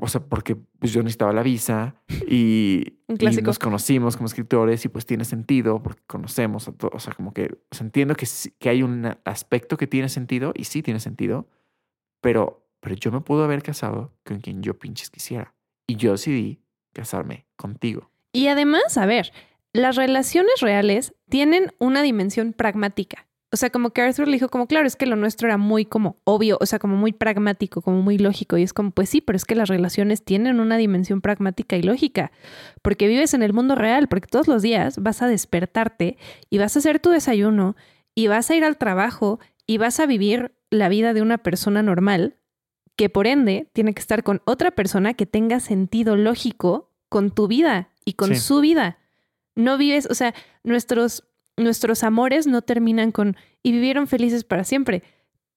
o 0.00 0.08
sea, 0.08 0.20
porque 0.20 0.56
pues, 0.56 0.92
yo 0.92 1.02
necesitaba 1.02 1.32
la 1.32 1.42
visa 1.42 1.94
y, 2.28 2.98
nos 3.42 3.58
conocimos 3.58 4.16
como 4.16 4.26
escritores 4.26 4.84
y 4.84 4.88
pues 4.88 5.04
tiene 5.04 5.24
sentido 5.24 5.82
porque 5.82 6.02
conocemos 6.06 6.68
a 6.68 6.72
todos. 6.72 6.94
O 6.94 6.98
sea, 7.00 7.12
como 7.14 7.32
que 7.32 7.58
o 7.70 7.74
sea, 7.74 7.84
entiendo 7.84 8.14
que, 8.14 8.26
sí- 8.26 8.52
que 8.58 8.68
hay 8.68 8.82
un 8.82 9.16
aspecto 9.24 9.76
que 9.76 9.86
tiene 9.86 10.08
sentido 10.08 10.52
y 10.54 10.64
sí 10.64 10.82
tiene 10.82 11.00
sentido, 11.00 11.48
pero, 12.20 12.68
pero 12.80 12.94
yo 12.94 13.10
me 13.10 13.20
puedo 13.20 13.44
haber 13.44 13.62
casado 13.62 14.12
con 14.24 14.40
quien 14.40 14.62
yo 14.62 14.78
pinches 14.78 15.10
quisiera. 15.10 15.54
Y 15.86 15.96
yo 15.96 16.12
decidí 16.12 16.62
casarme 16.92 17.46
contigo. 17.56 18.10
Y 18.32 18.46
además, 18.46 18.96
a 18.96 19.06
ver, 19.06 19.32
las 19.72 19.96
relaciones 19.96 20.60
reales 20.60 21.14
tienen 21.28 21.72
una 21.78 22.02
dimensión 22.02 22.52
pragmática. 22.52 23.26
O 23.52 23.56
sea, 23.56 23.70
como 23.70 23.90
que 23.90 24.00
Arthur 24.02 24.28
le 24.28 24.34
dijo 24.34 24.48
como, 24.48 24.68
claro, 24.68 24.86
es 24.86 24.94
que 24.94 25.06
lo 25.06 25.16
nuestro 25.16 25.48
era 25.48 25.56
muy 25.56 25.84
como 25.84 26.16
obvio, 26.22 26.56
o 26.60 26.66
sea, 26.66 26.78
como 26.78 26.96
muy 26.96 27.12
pragmático, 27.12 27.82
como 27.82 28.00
muy 28.00 28.16
lógico. 28.16 28.56
Y 28.56 28.62
es 28.62 28.72
como, 28.72 28.92
pues 28.92 29.08
sí, 29.10 29.20
pero 29.20 29.36
es 29.36 29.44
que 29.44 29.56
las 29.56 29.68
relaciones 29.68 30.22
tienen 30.24 30.60
una 30.60 30.76
dimensión 30.76 31.20
pragmática 31.20 31.76
y 31.76 31.82
lógica, 31.82 32.30
porque 32.80 33.08
vives 33.08 33.34
en 33.34 33.42
el 33.42 33.52
mundo 33.52 33.74
real, 33.74 34.06
porque 34.08 34.28
todos 34.28 34.46
los 34.46 34.62
días 34.62 34.98
vas 35.02 35.20
a 35.22 35.26
despertarte 35.26 36.16
y 36.48 36.58
vas 36.58 36.76
a 36.76 36.78
hacer 36.78 37.00
tu 37.00 37.10
desayuno 37.10 37.74
y 38.14 38.28
vas 38.28 38.50
a 38.50 38.54
ir 38.54 38.62
al 38.64 38.76
trabajo 38.76 39.40
y 39.66 39.78
vas 39.78 39.98
a 39.98 40.06
vivir 40.06 40.52
la 40.70 40.88
vida 40.88 41.12
de 41.12 41.22
una 41.22 41.38
persona 41.38 41.82
normal, 41.82 42.36
que 42.94 43.08
por 43.08 43.26
ende 43.26 43.68
tiene 43.72 43.94
que 43.94 44.00
estar 44.00 44.22
con 44.22 44.42
otra 44.44 44.70
persona 44.70 45.14
que 45.14 45.26
tenga 45.26 45.58
sentido 45.58 46.14
lógico 46.16 46.92
con 47.08 47.32
tu 47.32 47.48
vida 47.48 47.88
y 48.04 48.12
con 48.12 48.28
Sí. 48.28 48.36
su 48.36 48.60
vida. 48.60 48.98
No 49.56 49.76
vives, 49.76 50.06
o 50.08 50.14
sea, 50.14 50.34
nuestros, 50.62 51.24
nuestros 51.60 52.02
amores 52.02 52.46
no 52.46 52.62
terminan 52.62 53.12
con 53.12 53.36
y 53.62 53.72
vivieron 53.72 54.06
felices 54.06 54.44
para 54.44 54.64
siempre. 54.64 55.02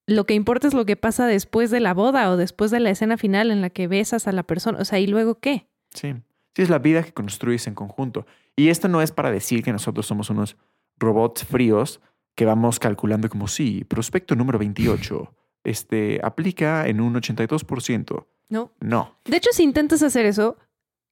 Lo 0.06 0.26
que 0.26 0.34
importa 0.34 0.68
es 0.68 0.74
lo 0.74 0.86
que 0.86 0.98
pasa 0.98 1.28
después 1.28 1.72
de 1.72 1.80
la 1.80 1.94
boda 1.94 2.30
o 2.30 2.38
después 2.38 2.72
de 2.72 2.80
la 2.80 2.90
escena 2.90 3.18
final 3.18 3.52
en 3.52 3.62
la 3.62 3.70
que 3.70 3.88
besas 3.88 4.28
a 4.28 4.32
la 4.32 4.44
persona. 4.44 4.80
O 4.80 4.86
sea, 4.86 5.00
¿y 5.00 5.08
luego 5.08 5.40
qué? 5.40 5.68
Sí. 5.92 6.14
Sí, 6.56 6.62
es 6.62 6.70
la 6.70 6.80
vida 6.80 7.04
que 7.04 7.14
construyes 7.14 7.66
en 7.68 7.74
conjunto. 7.74 8.26
Y 8.56 8.70
esto 8.70 8.88
no 8.88 9.02
es 9.02 9.12
para 9.12 9.32
decir 9.32 9.64
que 9.64 9.72
nosotros 9.72 10.06
somos 10.06 10.30
unos 10.30 10.56
robots 11.00 11.44
fríos 11.46 12.00
que 12.36 12.46
vamos 12.46 12.80
calculando 12.80 13.30
como 13.30 13.48
sí, 13.48 13.84
prospecto 13.86 14.36
número 14.36 14.60
28, 14.60 15.34
este, 15.64 16.20
aplica 16.24 16.88
en 16.88 17.02
un 17.02 17.16
82%. 17.16 18.26
No. 18.50 18.72
No. 18.80 19.18
De 19.26 19.38
hecho, 19.38 19.50
si 19.52 19.64
intentas 19.64 20.04
hacer 20.04 20.26
eso, 20.26 20.58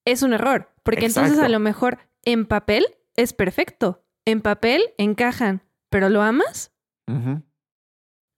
es 0.05 0.21
un 0.21 0.33
error, 0.33 0.69
porque 0.83 1.05
entonces 1.05 1.39
a 1.39 1.49
lo 1.49 1.59
mejor 1.59 1.99
en 2.23 2.45
papel 2.45 2.85
es 3.15 3.33
perfecto. 3.33 4.03
En 4.25 4.41
papel 4.41 4.81
encajan, 4.97 5.63
pero 5.89 6.09
¿lo 6.09 6.21
amas? 6.21 6.71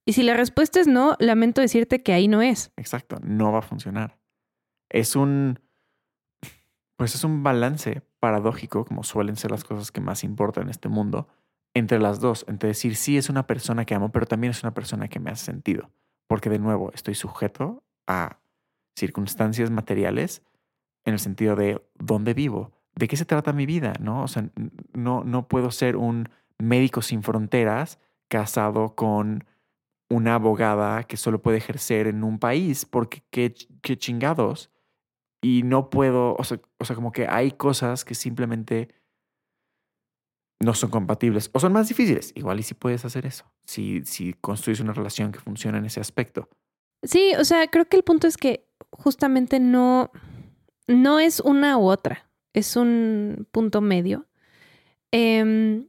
Y 0.06 0.12
si 0.12 0.22
la 0.22 0.34
respuesta 0.34 0.80
es 0.80 0.86
no, 0.86 1.16
lamento 1.18 1.60
decirte 1.60 2.02
que 2.02 2.12
ahí 2.12 2.28
no 2.28 2.42
es. 2.42 2.72
Exacto, 2.76 3.18
no 3.22 3.52
va 3.52 3.60
a 3.60 3.62
funcionar. 3.62 4.18
Es 4.90 5.16
un, 5.16 5.60
pues 6.96 7.14
es 7.14 7.24
un 7.24 7.42
balance 7.42 8.02
paradójico, 8.20 8.84
como 8.84 9.02
suelen 9.04 9.36
ser 9.36 9.50
las 9.50 9.64
cosas 9.64 9.92
que 9.92 10.00
más 10.00 10.24
importan 10.24 10.64
en 10.64 10.70
este 10.70 10.88
mundo, 10.88 11.28
entre 11.74 11.98
las 11.98 12.20
dos, 12.20 12.44
entre 12.48 12.68
decir 12.68 12.96
sí 12.96 13.16
es 13.16 13.28
una 13.28 13.46
persona 13.46 13.84
que 13.84 13.94
amo, 13.94 14.12
pero 14.12 14.26
también 14.26 14.52
es 14.52 14.62
una 14.62 14.74
persona 14.74 15.08
que 15.08 15.20
me 15.20 15.30
hace 15.30 15.44
sentido, 15.44 15.90
porque 16.26 16.50
de 16.50 16.58
nuevo 16.58 16.92
estoy 16.92 17.14
sujeto 17.14 17.84
a 18.06 18.38
circunstancias 18.96 19.70
materiales 19.70 20.42
en 21.04 21.14
el 21.14 21.18
sentido 21.18 21.56
de 21.56 21.82
dónde 21.94 22.34
vivo, 22.34 22.72
de 22.96 23.08
qué 23.08 23.16
se 23.16 23.24
trata 23.24 23.52
mi 23.52 23.66
vida, 23.66 23.94
¿no? 24.00 24.22
O 24.22 24.28
sea, 24.28 24.48
no, 24.92 25.24
no 25.24 25.48
puedo 25.48 25.70
ser 25.70 25.96
un 25.96 26.28
médico 26.58 27.02
sin 27.02 27.22
fronteras 27.22 27.98
casado 28.28 28.94
con 28.94 29.44
una 30.10 30.36
abogada 30.36 31.04
que 31.04 31.16
solo 31.16 31.42
puede 31.42 31.58
ejercer 31.58 32.06
en 32.06 32.24
un 32.24 32.38
país, 32.38 32.84
porque 32.84 33.22
qué, 33.30 33.54
qué 33.82 33.96
chingados. 33.96 34.70
Y 35.42 35.62
no 35.62 35.90
puedo, 35.90 36.36
o 36.36 36.44
sea, 36.44 36.60
o 36.78 36.84
sea, 36.84 36.96
como 36.96 37.12
que 37.12 37.26
hay 37.28 37.52
cosas 37.52 38.04
que 38.04 38.14
simplemente 38.14 38.88
no 40.60 40.74
son 40.74 40.90
compatibles 40.90 41.50
o 41.52 41.60
son 41.60 41.72
más 41.72 41.88
difíciles. 41.88 42.32
Igual 42.34 42.60
y 42.60 42.62
si 42.62 42.74
puedes 42.74 43.04
hacer 43.04 43.26
eso, 43.26 43.44
si, 43.64 44.02
si 44.04 44.32
construyes 44.34 44.80
una 44.80 44.92
relación 44.92 45.32
que 45.32 45.40
funciona 45.40 45.78
en 45.78 45.84
ese 45.84 46.00
aspecto. 46.00 46.48
Sí, 47.02 47.32
o 47.38 47.44
sea, 47.44 47.68
creo 47.68 47.86
que 47.86 47.96
el 47.96 48.02
punto 48.02 48.26
es 48.26 48.36
que 48.36 48.66
justamente 48.90 49.60
no, 49.60 50.10
no 50.86 51.20
es 51.20 51.40
una 51.40 51.76
u 51.76 51.84
otra, 51.84 52.23
es 52.54 52.76
un 52.76 53.46
punto 53.52 53.80
medio. 53.80 54.26
Em, 55.12 55.88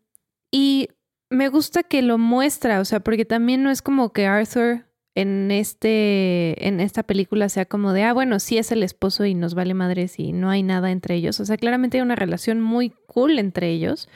y 0.52 0.90
me 1.30 1.50
gusta 1.50 1.84
que 1.84 2.02
lo 2.02 2.18
muestra, 2.18 2.80
o 2.80 2.86
sea, 2.86 3.00
porque 3.00 3.26
también 3.26 3.64
no 3.64 3.72
es 3.72 3.82
como 3.82 4.12
que 4.14 4.26
Arthur 4.28 4.86
en 5.16 5.50
este 5.50 6.68
en 6.68 6.82
esta 6.82 7.04
película 7.04 7.48
sea 7.48 7.66
como 7.66 7.94
de, 7.94 8.04
ah, 8.04 8.14
bueno, 8.14 8.40
sí 8.40 8.58
es 8.58 8.72
el 8.72 8.84
esposo 8.84 9.26
y 9.26 9.34
nos 9.34 9.56
vale 9.56 9.74
madres 9.74 10.20
y 10.20 10.34
no 10.34 10.50
hay 10.50 10.62
nada 10.62 10.92
entre 10.92 11.16
ellos. 11.16 11.40
O 11.40 11.46
sea, 11.46 11.58
claramente 11.58 11.98
hay 11.98 12.02
una 12.02 12.16
relación 12.16 12.62
muy 12.62 12.92
cool 13.08 13.40
entre 13.40 13.70
ellos. 13.70 14.10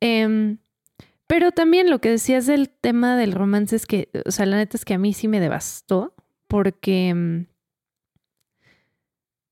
Em, 0.00 0.58
pero 1.26 1.52
también 1.52 1.90
lo 1.90 2.00
que 2.00 2.10
decías 2.10 2.46
del 2.46 2.68
tema 2.70 3.16
del 3.16 3.32
romance 3.32 3.76
es 3.76 3.86
que, 3.86 4.08
o 4.26 4.30
sea, 4.30 4.46
la 4.46 4.56
neta 4.56 4.76
es 4.76 4.84
que 4.84 4.94
a 4.94 4.98
mí 4.98 5.12
sí 5.12 5.28
me 5.28 5.40
devastó 5.40 6.14
porque, 6.48 7.14
mm, 7.14 7.46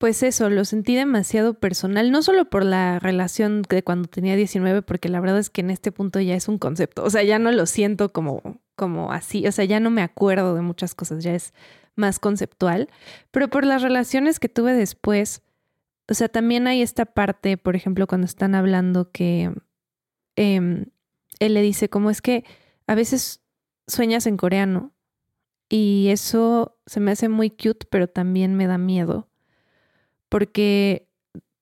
pues 0.03 0.21
eso, 0.21 0.49
lo 0.49 0.65
sentí 0.65 0.95
demasiado 0.95 1.53
personal, 1.53 2.11
no 2.11 2.21
solo 2.21 2.49
por 2.49 2.65
la 2.65 2.99
relación 2.99 3.61
de 3.61 3.85
cuando 3.85 4.09
tenía 4.09 4.35
19, 4.35 4.81
porque 4.81 5.07
la 5.07 5.21
verdad 5.21 5.39
es 5.39 5.49
que 5.49 5.61
en 5.61 5.69
este 5.69 5.93
punto 5.93 6.19
ya 6.19 6.35
es 6.35 6.49
un 6.49 6.57
concepto, 6.57 7.05
o 7.05 7.09
sea, 7.09 7.23
ya 7.23 7.39
no 7.39 7.53
lo 7.53 7.65
siento 7.65 8.11
como, 8.11 8.59
como 8.75 9.13
así, 9.13 9.47
o 9.47 9.51
sea, 9.53 9.63
ya 9.63 9.79
no 9.79 9.91
me 9.91 10.01
acuerdo 10.01 10.55
de 10.55 10.61
muchas 10.61 10.93
cosas, 10.93 11.23
ya 11.23 11.33
es 11.33 11.53
más 11.95 12.19
conceptual, 12.19 12.89
pero 13.31 13.47
por 13.47 13.63
las 13.63 13.81
relaciones 13.81 14.41
que 14.41 14.49
tuve 14.49 14.73
después, 14.73 15.41
o 16.09 16.13
sea, 16.15 16.27
también 16.27 16.67
hay 16.67 16.81
esta 16.81 17.05
parte, 17.05 17.55
por 17.55 17.77
ejemplo, 17.77 18.05
cuando 18.05 18.25
están 18.25 18.55
hablando 18.55 19.09
que 19.09 19.53
em, 20.35 20.87
él 21.39 21.53
le 21.53 21.61
dice, 21.61 21.87
como 21.87 22.09
es 22.09 22.21
que 22.21 22.43
a 22.87 22.95
veces 22.95 23.41
sueñas 23.87 24.27
en 24.27 24.35
coreano 24.35 24.91
y 25.69 26.09
eso 26.09 26.77
se 26.87 26.99
me 26.99 27.11
hace 27.11 27.29
muy 27.29 27.49
cute, 27.49 27.87
pero 27.89 28.09
también 28.09 28.55
me 28.55 28.67
da 28.67 28.77
miedo 28.77 29.29
porque 30.33 31.07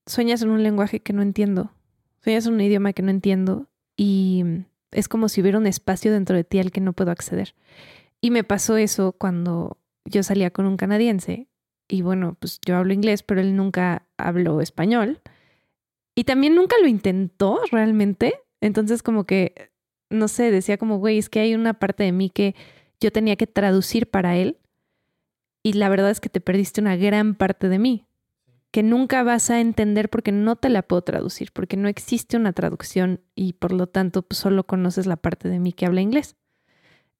sueñas 0.05 0.41
en 0.41 0.49
un 0.49 0.63
lenguaje 0.63 1.01
que 1.01 1.11
no 1.11 1.21
entiendo, 1.21 1.73
sueñas 2.23 2.45
en 2.45 2.53
un 2.53 2.61
idioma 2.61 2.93
que 2.93 3.01
no 3.01 3.11
entiendo 3.11 3.67
y 3.97 4.45
es 4.91 5.09
como 5.09 5.27
si 5.27 5.41
hubiera 5.41 5.57
un 5.57 5.67
espacio 5.67 6.09
dentro 6.09 6.37
de 6.37 6.45
ti 6.45 6.57
al 6.57 6.71
que 6.71 6.79
no 6.79 6.93
puedo 6.93 7.11
acceder. 7.11 7.53
Y 8.21 8.31
me 8.31 8.45
pasó 8.45 8.77
eso 8.77 9.11
cuando 9.11 9.77
yo 10.05 10.23
salía 10.23 10.51
con 10.51 10.65
un 10.67 10.77
canadiense 10.77 11.49
y 11.89 12.01
bueno, 12.01 12.37
pues 12.39 12.61
yo 12.65 12.77
hablo 12.77 12.93
inglés, 12.93 13.23
pero 13.23 13.41
él 13.41 13.57
nunca 13.57 14.07
habló 14.15 14.61
español 14.61 15.19
y 16.15 16.23
también 16.23 16.55
nunca 16.55 16.77
lo 16.81 16.87
intentó 16.87 17.59
realmente. 17.73 18.35
Entonces 18.61 19.03
como 19.03 19.25
que, 19.25 19.73
no 20.09 20.29
sé, 20.29 20.49
decía 20.49 20.77
como, 20.77 20.97
güey, 20.97 21.17
es 21.17 21.27
que 21.27 21.41
hay 21.41 21.55
una 21.55 21.73
parte 21.73 22.03
de 22.03 22.13
mí 22.13 22.29
que 22.29 22.55
yo 23.01 23.11
tenía 23.11 23.35
que 23.35 23.47
traducir 23.47 24.09
para 24.09 24.37
él 24.37 24.59
y 25.61 25.73
la 25.73 25.89
verdad 25.89 26.09
es 26.09 26.21
que 26.21 26.29
te 26.29 26.39
perdiste 26.39 26.79
una 26.79 26.95
gran 26.95 27.35
parte 27.35 27.67
de 27.67 27.77
mí 27.77 28.07
que 28.71 28.83
nunca 28.83 29.23
vas 29.23 29.49
a 29.49 29.59
entender 29.59 30.09
porque 30.09 30.31
no 30.31 30.55
te 30.55 30.69
la 30.69 30.81
puedo 30.81 31.01
traducir, 31.01 31.51
porque 31.51 31.75
no 31.77 31.87
existe 31.89 32.37
una 32.37 32.53
traducción 32.53 33.21
y 33.35 33.53
por 33.53 33.73
lo 33.73 33.87
tanto 33.87 34.21
pues, 34.21 34.39
solo 34.39 34.65
conoces 34.65 35.05
la 35.07 35.17
parte 35.17 35.49
de 35.49 35.59
mí 35.59 35.73
que 35.73 35.85
habla 35.85 36.01
inglés. 36.01 36.35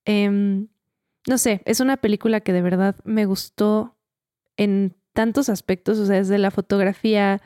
Em, 0.06 0.70
no 1.28 1.38
sé, 1.38 1.62
es 1.66 1.80
una 1.80 1.98
película 1.98 2.40
que 2.42 2.54
de 2.54 2.62
verdad 2.62 2.96
me 3.04 3.26
gustó 3.26 3.98
en 4.58 4.96
tantos 5.14 5.50
aspectos, 5.50 6.00
o 6.00 6.06
sea, 6.06 6.18
desde 6.18 6.38
la 6.38 6.52
fotografía, 6.52 7.42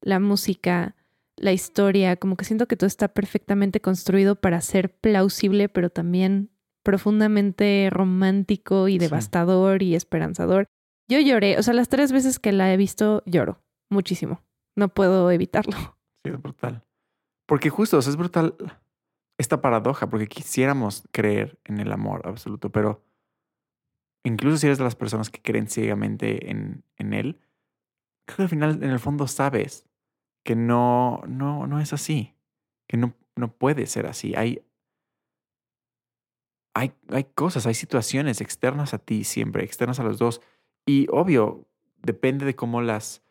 la 0.00 0.18
música, 0.20 0.96
la 1.36 1.52
historia, 1.52 2.16
como 2.16 2.36
que 2.36 2.44
siento 2.46 2.66
que 2.66 2.76
todo 2.76 2.86
está 2.86 3.08
perfectamente 3.08 3.80
construido 3.80 4.36
para 4.36 4.60
ser 4.62 4.90
plausible, 4.98 5.68
pero 5.68 5.90
también 5.90 6.50
profundamente 6.82 7.88
romántico 7.90 8.88
y 8.88 8.92
Sí. 8.94 8.98
devastador 9.00 9.82
y 9.82 9.94
esperanzador. 9.94 10.66
Yo 11.10 11.18
lloré, 11.18 11.58
o 11.58 11.62
sea, 11.62 11.74
las 11.74 11.88
tres 11.88 12.12
veces 12.12 12.38
que 12.38 12.52
la 12.52 12.72
he 12.72 12.76
visto 12.76 13.22
lloro 13.26 13.60
muchísimo. 13.90 14.40
No 14.76 14.88
puedo 14.88 15.30
evitarlo. 15.30 15.76
Sí, 16.22 16.30
es 16.30 16.42
brutal. 16.42 16.84
Porque 17.46 17.70
justo, 17.70 17.98
es 17.98 18.14
brutal 18.14 18.54
esta 19.38 19.62
paradoja, 19.62 20.10
porque 20.10 20.26
quisiéramos 20.26 21.02
creer 21.12 21.58
en 21.64 21.80
el 21.80 21.92
amor 21.92 22.28
absoluto, 22.28 22.68
pero 22.68 23.02
incluso 24.22 24.58
si 24.58 24.66
eres 24.66 24.76
de 24.76 24.84
las 24.84 24.96
personas 24.96 25.30
que 25.30 25.40
creen 25.40 25.66
ciegamente 25.66 26.50
en, 26.50 26.84
en 26.98 27.14
él, 27.14 27.40
creo 28.26 28.36
que 28.36 28.42
al 28.42 28.48
final, 28.50 28.82
en 28.82 28.90
el 28.90 28.98
fondo, 28.98 29.26
sabes 29.28 29.88
que 30.44 30.56
no, 30.56 31.22
no, 31.26 31.66
no 31.66 31.80
es 31.80 31.94
así, 31.94 32.34
que 32.86 32.98
no, 32.98 33.14
no 33.34 33.50
puede 33.50 33.86
ser 33.86 34.06
así. 34.06 34.34
Hay, 34.36 34.62
hay, 36.74 36.92
hay 37.08 37.24
cosas, 37.24 37.66
hay 37.66 37.74
situaciones 37.74 38.42
externas 38.42 38.92
a 38.92 38.98
ti 38.98 39.24
siempre, 39.24 39.64
externas 39.64 40.00
a 40.00 40.04
los 40.04 40.18
dos. 40.18 40.42
Y 40.86 41.06
obvio, 41.10 41.68
depende 41.98 42.44
de 42.44 42.56
cómo 42.56 42.82
las... 42.82 43.22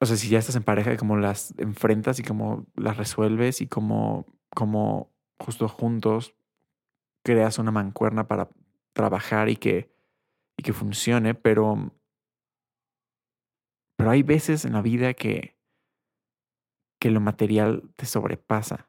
O 0.00 0.06
sea, 0.06 0.16
si 0.16 0.28
ya 0.28 0.38
estás 0.38 0.56
en 0.56 0.62
pareja, 0.62 0.96
cómo 0.96 1.16
las 1.16 1.54
enfrentas 1.58 2.18
y 2.18 2.22
cómo 2.22 2.66
las 2.74 2.96
resuelves 2.96 3.60
y 3.60 3.66
cómo, 3.66 4.26
cómo 4.54 5.14
justo 5.38 5.68
juntos 5.68 6.34
creas 7.24 7.58
una 7.58 7.70
mancuerna 7.70 8.28
para 8.28 8.50
trabajar 8.92 9.48
y 9.48 9.56
que, 9.56 9.90
y 10.56 10.62
que 10.62 10.72
funcione, 10.72 11.34
pero 11.34 11.92
Pero 13.96 14.10
hay 14.10 14.22
veces 14.22 14.64
en 14.64 14.74
la 14.74 14.82
vida 14.82 15.14
que, 15.14 15.56
que 17.00 17.10
lo 17.10 17.20
material 17.20 17.90
te 17.96 18.06
sobrepasa 18.06 18.88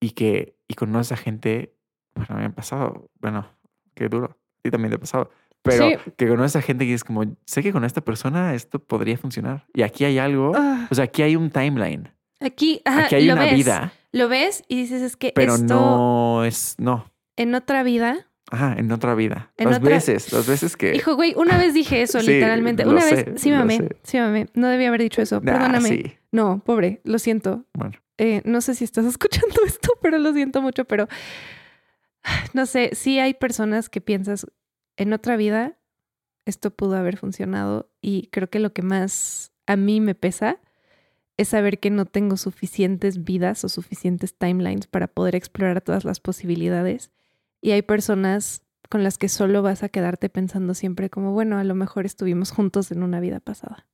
y 0.00 0.12
que 0.12 0.58
y 0.66 0.74
conoces 0.74 1.12
a 1.12 1.16
gente, 1.16 1.76
bueno, 2.14 2.36
me 2.36 2.44
han 2.44 2.54
pasado, 2.54 3.10
bueno, 3.20 3.46
qué 3.94 4.08
duro, 4.08 4.38
sí 4.62 4.70
también 4.70 4.90
te 4.90 4.96
ha 4.96 5.00
pasado, 5.00 5.30
pero 5.64 5.88
Sí. 5.88 5.96
que 6.16 6.28
conoces 6.28 6.54
a 6.56 6.62
gente 6.62 6.86
que 6.86 6.94
es 6.94 7.02
como, 7.02 7.24
sé 7.46 7.62
que 7.64 7.72
con 7.72 7.84
esta 7.84 8.00
persona 8.02 8.54
esto 8.54 8.78
podría 8.78 9.18
funcionar 9.18 9.66
y 9.74 9.82
aquí 9.82 10.04
hay 10.04 10.18
algo, 10.18 10.52
Ah, 10.54 10.86
o 10.90 10.94
sea, 10.94 11.04
aquí 11.06 11.22
hay 11.22 11.34
un 11.34 11.50
timeline, 11.50 12.10
aquí, 12.40 12.80
ajá, 12.84 13.06
aquí 13.06 13.16
hay 13.16 13.26
lo 13.26 13.32
una 13.32 13.42
ves, 13.44 13.54
vida, 13.54 13.92
Lo 14.12 14.28
ves 14.28 14.62
y 14.68 14.76
dices, 14.76 15.02
es 15.02 15.16
que 15.16 15.32
pero 15.34 15.54
esto 15.56 15.66
no 15.74 16.44
es, 16.44 16.76
no, 16.78 17.10
en 17.36 17.54
otra 17.56 17.82
vida. 17.82 18.28
ajá, 18.52 18.74
en 18.78 18.92
otra 18.92 19.14
vida, 19.16 19.50
En 19.56 19.68
las 19.70 19.78
otra- 19.78 19.94
veces, 19.94 20.32
las 20.32 20.46
veces 20.46 20.76
que... 20.76 20.94
Hijo, 20.94 21.16
güey, 21.16 21.34
una 21.36 21.56
vez 21.58 21.74
dije 21.74 22.02
eso, 22.02 22.20
Sí, 22.20 22.26
literalmente. 22.34 22.86
Una 22.86 23.00
sé, 23.00 23.14
vez, 23.24 23.40
sí, 23.40 23.50
mamé, 23.50 23.88
sí, 24.04 24.18
mamé. 24.18 24.46
No 24.54 24.68
debía 24.68 24.88
haber 24.88 25.00
dicho 25.00 25.20
eso. 25.22 25.40
Nah, 25.40 25.52
Perdóname. 25.54 25.88
sí, 25.88 26.12
No, 26.30 26.60
pobre, 26.64 27.00
lo 27.04 27.18
siento. 27.18 27.64
bueno, 27.74 27.94
Eh, 28.18 28.42
no 28.44 28.60
sé 28.60 28.74
si 28.76 28.84
estás 28.84 29.04
escuchando 29.14 29.56
esto, 29.66 29.94
pero 30.02 30.18
lo 30.18 30.32
siento 30.34 30.60
mucho, 30.62 30.84
pero 30.84 31.08
no 32.52 32.66
sé, 32.66 32.90
sí 32.92 33.18
hay 33.18 33.34
personas 33.34 33.88
que 33.88 34.00
piensas 34.00 34.46
en 34.96 35.12
otra 35.12 35.36
vida 35.36 35.78
esto 36.46 36.70
pudo 36.70 36.96
haber 36.96 37.16
funcionado 37.16 37.90
y 38.00 38.28
creo 38.28 38.50
que 38.50 38.58
lo 38.58 38.72
que 38.72 38.82
más 38.82 39.52
a 39.66 39.76
mí 39.76 40.00
me 40.00 40.14
pesa 40.14 40.60
es 41.36 41.48
saber 41.48 41.80
que 41.80 41.90
no 41.90 42.04
tengo 42.04 42.36
suficientes 42.36 43.24
vidas 43.24 43.64
o 43.64 43.68
suficientes 43.68 44.36
timelines 44.36 44.86
para 44.86 45.08
poder 45.08 45.34
explorar 45.34 45.80
todas 45.80 46.04
las 46.04 46.20
posibilidades 46.20 47.10
y 47.60 47.72
hay 47.72 47.82
personas 47.82 48.62
con 48.90 49.02
las 49.02 49.18
que 49.18 49.28
solo 49.28 49.62
vas 49.62 49.82
a 49.82 49.88
quedarte 49.88 50.28
pensando 50.28 50.74
siempre 50.74 51.10
como, 51.10 51.32
bueno, 51.32 51.58
a 51.58 51.64
lo 51.64 51.74
mejor 51.74 52.04
estuvimos 52.04 52.50
juntos 52.50 52.92
en 52.92 53.02
una 53.02 53.20
vida 53.20 53.40
pasada. 53.40 53.86